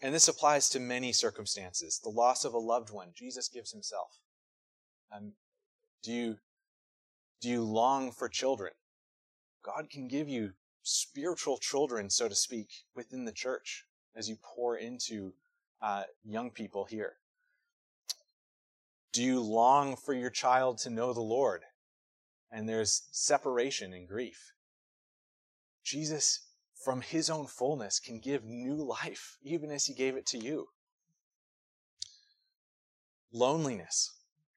And 0.00 0.14
this 0.14 0.28
applies 0.28 0.68
to 0.70 0.80
many 0.80 1.12
circumstances. 1.12 2.00
The 2.02 2.10
loss 2.10 2.44
of 2.44 2.54
a 2.54 2.58
loved 2.58 2.90
one, 2.90 3.08
Jesus 3.14 3.48
gives 3.48 3.72
himself. 3.72 4.18
Um, 5.14 5.32
do 6.02 6.12
you 6.12 6.36
do 7.42 7.48
you 7.48 7.64
long 7.64 8.12
for 8.12 8.28
children? 8.28 8.72
God 9.64 9.90
can 9.90 10.06
give 10.06 10.28
you 10.28 10.52
spiritual 10.84 11.58
children, 11.58 12.08
so 12.08 12.28
to 12.28 12.36
speak, 12.36 12.68
within 12.94 13.24
the 13.24 13.32
church 13.32 13.84
as 14.14 14.28
you 14.28 14.36
pour 14.40 14.76
into 14.76 15.32
uh, 15.82 16.04
young 16.24 16.52
people 16.52 16.84
here. 16.84 17.14
Do 19.12 19.24
you 19.24 19.40
long 19.40 19.96
for 19.96 20.14
your 20.14 20.30
child 20.30 20.78
to 20.78 20.90
know 20.90 21.12
the 21.12 21.20
Lord? 21.20 21.62
And 22.50 22.68
there's 22.68 23.02
separation 23.10 23.92
and 23.92 24.08
grief. 24.08 24.52
Jesus, 25.84 26.46
from 26.84 27.00
his 27.00 27.28
own 27.28 27.46
fullness, 27.46 27.98
can 27.98 28.20
give 28.20 28.44
new 28.44 28.76
life, 28.76 29.36
even 29.42 29.72
as 29.72 29.86
he 29.86 29.94
gave 29.94 30.16
it 30.16 30.26
to 30.26 30.38
you. 30.38 30.68
Loneliness. 33.32 34.12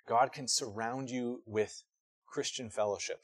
God 0.08 0.32
can 0.32 0.48
surround 0.48 1.10
you 1.10 1.42
with 1.48 1.84
Christian 2.36 2.70
fellowship. 2.70 3.22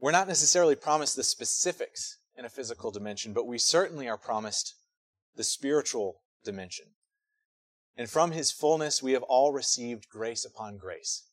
We're 0.00 0.12
not 0.12 0.28
necessarily 0.28 0.74
promised 0.74 1.14
the 1.14 1.22
specifics 1.22 2.16
in 2.38 2.46
a 2.46 2.48
physical 2.48 2.90
dimension, 2.90 3.34
but 3.34 3.46
we 3.46 3.58
certainly 3.58 4.08
are 4.08 4.16
promised 4.16 4.72
the 5.36 5.44
spiritual 5.44 6.22
dimension. 6.42 6.86
And 7.98 8.08
from 8.08 8.32
his 8.32 8.50
fullness, 8.50 9.02
we 9.02 9.12
have 9.12 9.22
all 9.24 9.52
received 9.52 10.08
grace 10.08 10.46
upon 10.46 10.78
grace. 10.78 11.24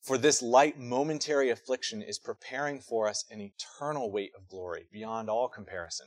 For 0.00 0.16
this 0.16 0.40
light 0.40 0.78
momentary 0.78 1.50
affliction 1.50 2.00
is 2.00 2.18
preparing 2.18 2.80
for 2.80 3.06
us 3.06 3.26
an 3.30 3.42
eternal 3.42 4.10
weight 4.10 4.32
of 4.34 4.48
glory 4.48 4.86
beyond 4.90 5.28
all 5.28 5.48
comparison. 5.48 6.06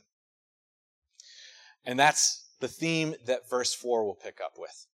And 1.84 1.96
that's 1.96 2.48
the 2.58 2.66
theme 2.66 3.14
that 3.24 3.48
verse 3.48 3.72
4 3.72 4.04
will 4.04 4.16
pick 4.16 4.40
up 4.44 4.54
with. 4.58 4.88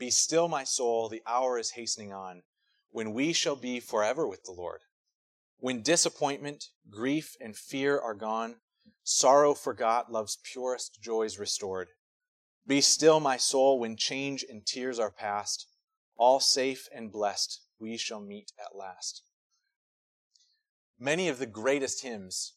Be 0.00 0.10
still, 0.10 0.48
my 0.48 0.64
soul, 0.64 1.10
the 1.10 1.22
hour 1.26 1.58
is 1.58 1.72
hastening 1.72 2.10
on, 2.10 2.42
when 2.90 3.12
we 3.12 3.34
shall 3.34 3.54
be 3.54 3.80
forever 3.80 4.26
with 4.26 4.44
the 4.44 4.50
Lord. 4.50 4.80
When 5.58 5.82
disappointment, 5.82 6.68
grief, 6.88 7.36
and 7.38 7.54
fear 7.54 8.00
are 8.00 8.14
gone, 8.14 8.56
sorrow 9.04 9.52
forgot, 9.52 10.10
love's 10.10 10.38
purest 10.42 11.02
joys 11.02 11.38
restored. 11.38 11.88
Be 12.66 12.80
still, 12.80 13.20
my 13.20 13.36
soul, 13.36 13.78
when 13.78 13.94
change 13.94 14.42
and 14.42 14.64
tears 14.64 14.98
are 14.98 15.10
past, 15.10 15.66
all 16.16 16.40
safe 16.40 16.88
and 16.94 17.12
blessed, 17.12 17.60
we 17.78 17.98
shall 17.98 18.20
meet 18.20 18.52
at 18.58 18.74
last. 18.74 19.22
Many 20.98 21.28
of 21.28 21.38
the 21.38 21.44
greatest 21.44 22.02
hymns 22.02 22.54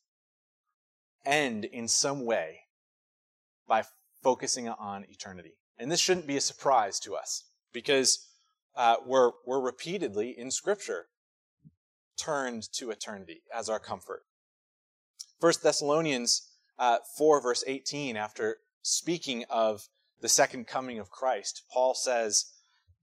end 1.25 1.65
in 1.65 1.89
some 1.89 2.23
way 2.23 2.61
by 3.67 3.83
focusing 4.21 4.69
on 4.69 5.03
eternity. 5.09 5.57
And 5.83 5.91
this 5.91 5.99
shouldn't 5.99 6.27
be 6.27 6.37
a 6.37 6.41
surprise 6.41 6.97
to 7.01 7.13
us 7.13 7.43
because 7.73 8.29
uh, 8.73 8.95
we're, 9.05 9.31
we're 9.45 9.59
repeatedly 9.59 10.29
in 10.29 10.49
Scripture 10.49 11.07
turned 12.15 12.71
to 12.71 12.89
eternity 12.89 13.41
as 13.53 13.67
our 13.67 13.79
comfort. 13.79 14.23
1 15.41 15.53
Thessalonians 15.61 16.53
uh, 16.79 16.99
4, 17.17 17.41
verse 17.41 17.65
18, 17.67 18.15
after 18.15 18.59
speaking 18.81 19.43
of 19.49 19.89
the 20.21 20.29
second 20.29 20.67
coming 20.67 20.99
of 20.99 21.09
Christ, 21.09 21.63
Paul 21.69 21.95
says, 21.95 22.53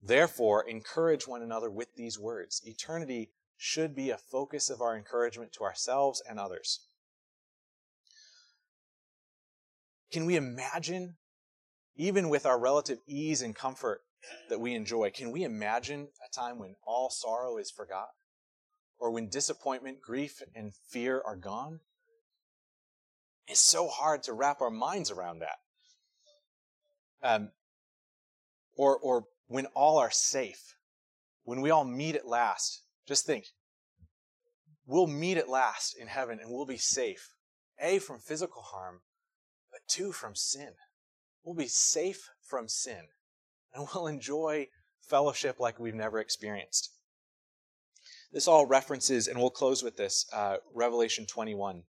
Therefore, 0.02 0.66
encourage 0.66 1.28
one 1.28 1.42
another 1.42 1.70
with 1.70 1.94
these 1.96 2.18
words. 2.18 2.62
Eternity 2.64 3.28
should 3.58 3.94
be 3.94 4.08
a 4.08 4.16
focus 4.16 4.70
of 4.70 4.80
our 4.80 4.96
encouragement 4.96 5.52
to 5.52 5.64
ourselves 5.64 6.22
and 6.26 6.40
others. 6.40 6.80
Can 10.10 10.24
we 10.24 10.36
imagine, 10.36 11.16
even 11.96 12.28
with 12.28 12.46
our 12.46 12.58
relative 12.58 12.98
ease 13.06 13.42
and 13.42 13.54
comfort 13.54 14.02
that 14.48 14.60
we 14.60 14.74
enjoy, 14.74 15.10
can 15.10 15.30
we 15.30 15.44
imagine 15.44 16.08
a 16.24 16.34
time 16.34 16.58
when 16.58 16.76
all 16.84 17.10
sorrow 17.10 17.56
is 17.58 17.70
forgotten? 17.70 18.14
Or 18.98 19.10
when 19.10 19.28
disappointment, 19.28 20.02
grief, 20.02 20.42
and 20.54 20.72
fear 20.74 21.22
are 21.24 21.36
gone? 21.36 21.80
It's 23.48 23.60
so 23.60 23.88
hard 23.88 24.22
to 24.24 24.32
wrap 24.32 24.60
our 24.60 24.70
minds 24.70 25.10
around 25.10 25.40
that. 25.40 25.58
Um, 27.22 27.50
or, 28.76 28.96
or 28.96 29.24
when 29.48 29.66
all 29.74 29.98
are 29.98 30.10
safe, 30.10 30.76
when 31.44 31.60
we 31.60 31.70
all 31.70 31.84
meet 31.84 32.14
at 32.14 32.26
last, 32.26 32.82
just 33.08 33.26
think 33.26 33.46
we'll 34.86 35.06
meet 35.06 35.36
at 35.36 35.48
last 35.48 35.96
in 35.98 36.06
heaven 36.06 36.38
and 36.40 36.50
we'll 36.50 36.66
be 36.66 36.76
safe. 36.76 37.34
A, 37.80 37.98
from 37.98 38.18
physical 38.20 38.62
harm, 38.62 39.00
but 39.72 39.80
two, 39.88 40.12
from 40.12 40.34
sin. 40.34 40.72
We'll 41.44 41.54
be 41.54 41.68
safe 41.68 42.28
from 42.42 42.68
sin 42.68 43.08
and 43.74 43.86
we'll 43.94 44.06
enjoy 44.06 44.68
fellowship 45.00 45.58
like 45.58 45.78
we've 45.78 45.94
never 45.94 46.18
experienced. 46.18 46.90
This 48.32 48.46
all 48.46 48.64
references, 48.64 49.26
and 49.26 49.38
we'll 49.38 49.50
close 49.50 49.82
with 49.82 49.96
this 49.96 50.24
uh, 50.32 50.58
Revelation 50.72 51.26
21. 51.26 51.82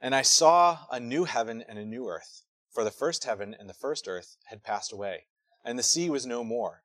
And 0.00 0.14
I 0.14 0.22
saw 0.22 0.78
a 0.92 1.00
new 1.00 1.24
heaven 1.24 1.64
and 1.68 1.76
a 1.76 1.84
new 1.84 2.08
earth, 2.08 2.42
for 2.70 2.84
the 2.84 2.92
first 2.92 3.24
heaven 3.24 3.56
and 3.58 3.68
the 3.68 3.74
first 3.74 4.06
earth 4.06 4.36
had 4.44 4.62
passed 4.62 4.92
away 4.92 5.24
and 5.64 5.78
the 5.78 5.82
sea 5.82 6.10
was 6.10 6.26
no 6.26 6.44
more. 6.44 6.82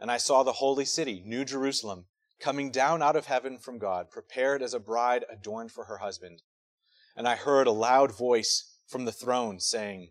And 0.00 0.10
I 0.10 0.16
saw 0.16 0.42
the 0.42 0.52
holy 0.52 0.84
city, 0.84 1.22
New 1.24 1.44
Jerusalem, 1.44 2.06
coming 2.40 2.70
down 2.70 3.02
out 3.02 3.14
of 3.14 3.26
heaven 3.26 3.58
from 3.58 3.78
God, 3.78 4.10
prepared 4.10 4.62
as 4.62 4.74
a 4.74 4.80
bride 4.80 5.24
adorned 5.30 5.70
for 5.70 5.84
her 5.84 5.98
husband. 5.98 6.42
And 7.14 7.28
I 7.28 7.36
heard 7.36 7.66
a 7.66 7.72
loud 7.72 8.16
voice 8.16 8.78
from 8.88 9.04
the 9.04 9.12
throne 9.12 9.60
saying, 9.60 10.10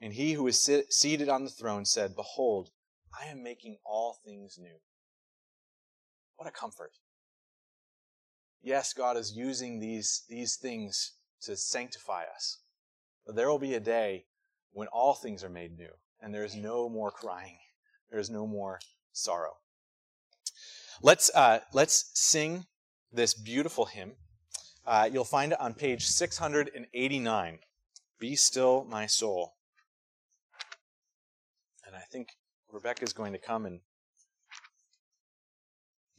And 0.00 0.12
he 0.12 0.32
who 0.32 0.46
is 0.46 0.60
sit- 0.60 0.92
seated 0.92 1.28
on 1.28 1.44
the 1.44 1.50
throne 1.50 1.84
said, 1.84 2.16
Behold, 2.16 2.70
I 3.18 3.26
am 3.26 3.42
making 3.42 3.78
all 3.84 4.18
things 4.24 4.58
new. 4.58 4.78
What 6.36 6.48
a 6.48 6.52
comfort. 6.52 6.92
Yes, 8.62 8.92
God 8.92 9.16
is 9.16 9.36
using 9.36 9.78
these, 9.78 10.24
these 10.28 10.56
things 10.56 11.12
to 11.42 11.56
sanctify 11.56 12.24
us. 12.34 12.60
But 13.26 13.36
there 13.36 13.48
will 13.48 13.58
be 13.58 13.74
a 13.74 13.80
day 13.80 14.26
when 14.72 14.88
all 14.88 15.14
things 15.14 15.44
are 15.44 15.50
made 15.50 15.76
new, 15.76 15.92
and 16.20 16.34
there 16.34 16.44
is 16.44 16.56
no 16.56 16.88
more 16.88 17.10
crying, 17.10 17.58
there 18.10 18.18
is 18.18 18.30
no 18.30 18.46
more 18.46 18.80
sorrow. 19.12 19.52
Let's, 21.02 21.30
uh, 21.34 21.60
let's 21.72 22.10
sing 22.14 22.66
this 23.12 23.34
beautiful 23.34 23.86
hymn. 23.86 24.12
Uh, 24.86 25.08
you'll 25.10 25.24
find 25.24 25.52
it 25.52 25.60
on 25.60 25.74
page 25.74 26.06
689. 26.06 27.58
Be 28.18 28.36
still, 28.36 28.84
my 28.84 29.06
soul. 29.06 29.53
And 31.94 32.02
I 32.02 32.06
think 32.10 32.30
Rebecca 32.72 33.04
is 33.04 33.12
going 33.12 33.32
to 33.34 33.38
come 33.38 33.66
and 33.66 33.78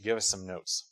give 0.02 0.16
us 0.16 0.26
some 0.26 0.48
notes. 0.48 0.86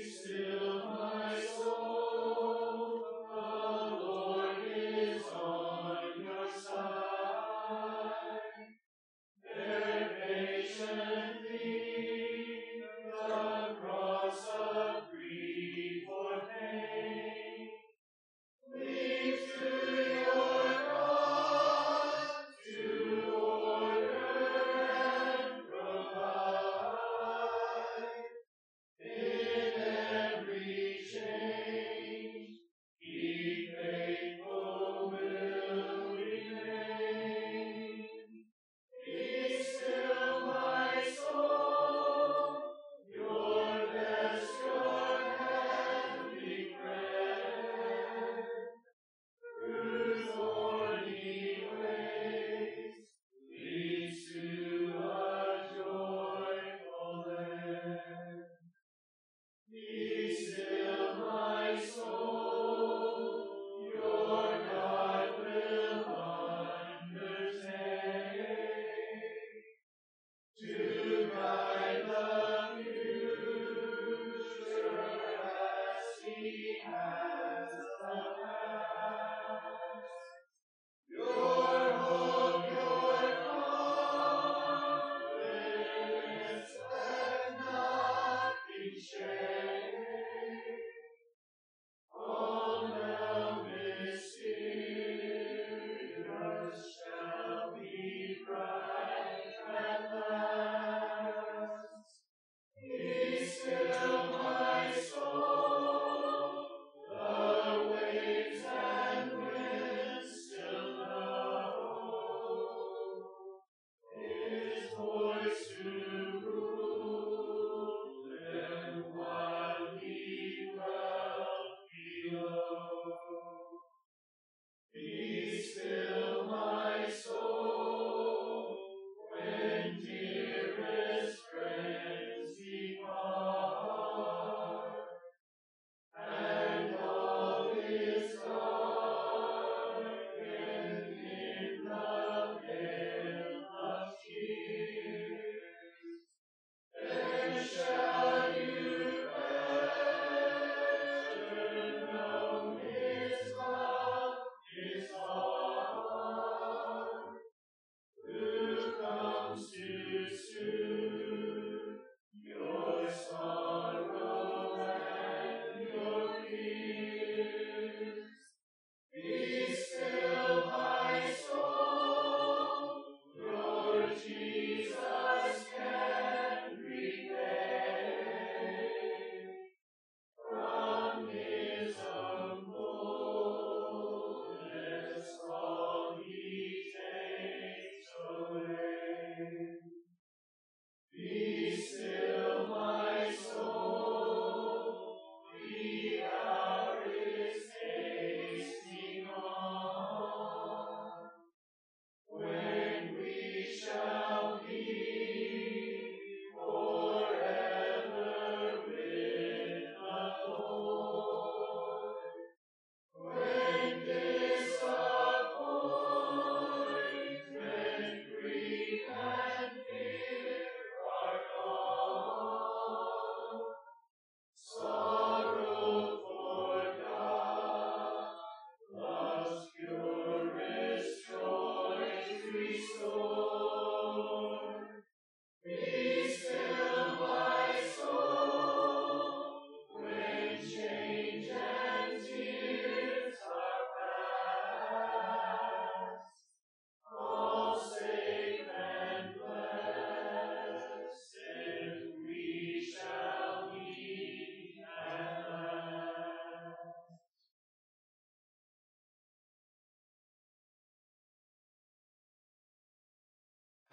Still 0.00 0.73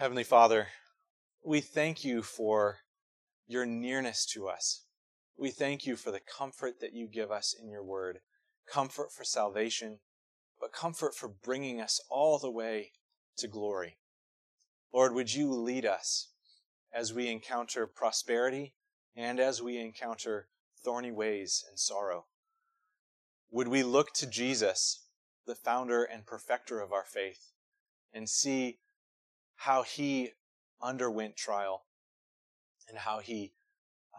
Heavenly 0.01 0.23
Father, 0.23 0.69
we 1.43 1.61
thank 1.61 2.03
you 2.03 2.23
for 2.23 2.79
your 3.45 3.67
nearness 3.67 4.25
to 4.33 4.47
us. 4.47 4.85
We 5.37 5.51
thank 5.51 5.85
you 5.85 5.95
for 5.95 6.09
the 6.09 6.19
comfort 6.19 6.79
that 6.79 6.95
you 6.95 7.07
give 7.07 7.29
us 7.29 7.53
in 7.53 7.69
your 7.69 7.83
word 7.83 8.21
comfort 8.67 9.11
for 9.11 9.23
salvation, 9.23 9.99
but 10.59 10.73
comfort 10.73 11.13
for 11.13 11.27
bringing 11.27 11.79
us 11.79 12.01
all 12.09 12.39
the 12.39 12.49
way 12.49 12.93
to 13.37 13.47
glory. 13.47 13.99
Lord, 14.91 15.13
would 15.13 15.35
you 15.35 15.53
lead 15.53 15.85
us 15.85 16.29
as 16.91 17.13
we 17.13 17.29
encounter 17.29 17.85
prosperity 17.85 18.73
and 19.15 19.39
as 19.39 19.61
we 19.61 19.77
encounter 19.77 20.47
thorny 20.83 21.11
ways 21.11 21.63
and 21.69 21.77
sorrow? 21.77 22.25
Would 23.51 23.67
we 23.67 23.83
look 23.83 24.13
to 24.13 24.25
Jesus, 24.25 25.05
the 25.45 25.53
founder 25.53 26.03
and 26.03 26.25
perfecter 26.25 26.79
of 26.79 26.91
our 26.91 27.05
faith, 27.05 27.51
and 28.11 28.27
see 28.27 28.79
how 29.65 29.83
he 29.83 30.31
underwent 30.81 31.35
trial 31.35 31.83
and 32.89 32.97
how 32.97 33.19
he 33.19 33.53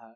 uh, 0.01 0.12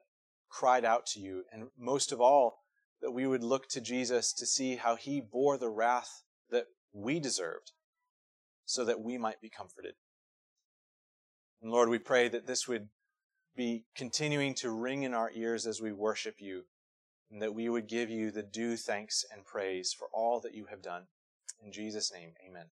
cried 0.48 0.84
out 0.84 1.04
to 1.04 1.18
you. 1.18 1.42
And 1.52 1.64
most 1.76 2.12
of 2.12 2.20
all, 2.20 2.60
that 3.02 3.10
we 3.10 3.26
would 3.26 3.42
look 3.42 3.68
to 3.70 3.80
Jesus 3.80 4.32
to 4.32 4.46
see 4.46 4.76
how 4.76 4.94
he 4.94 5.20
bore 5.20 5.58
the 5.58 5.68
wrath 5.68 6.22
that 6.50 6.66
we 6.92 7.18
deserved 7.18 7.72
so 8.64 8.84
that 8.84 9.00
we 9.00 9.18
might 9.18 9.40
be 9.40 9.50
comforted. 9.50 9.94
And 11.60 11.72
Lord, 11.72 11.88
we 11.88 11.98
pray 11.98 12.28
that 12.28 12.46
this 12.46 12.68
would 12.68 12.88
be 13.56 13.84
continuing 13.96 14.54
to 14.54 14.70
ring 14.70 15.02
in 15.02 15.12
our 15.12 15.32
ears 15.34 15.66
as 15.66 15.80
we 15.80 15.90
worship 15.90 16.36
you, 16.38 16.62
and 17.32 17.42
that 17.42 17.54
we 17.54 17.68
would 17.68 17.88
give 17.88 18.10
you 18.10 18.30
the 18.30 18.42
due 18.42 18.76
thanks 18.76 19.24
and 19.32 19.44
praise 19.44 19.92
for 19.92 20.08
all 20.12 20.40
that 20.40 20.54
you 20.54 20.66
have 20.70 20.82
done. 20.82 21.04
In 21.64 21.72
Jesus' 21.72 22.12
name, 22.12 22.34
amen. 22.48 22.66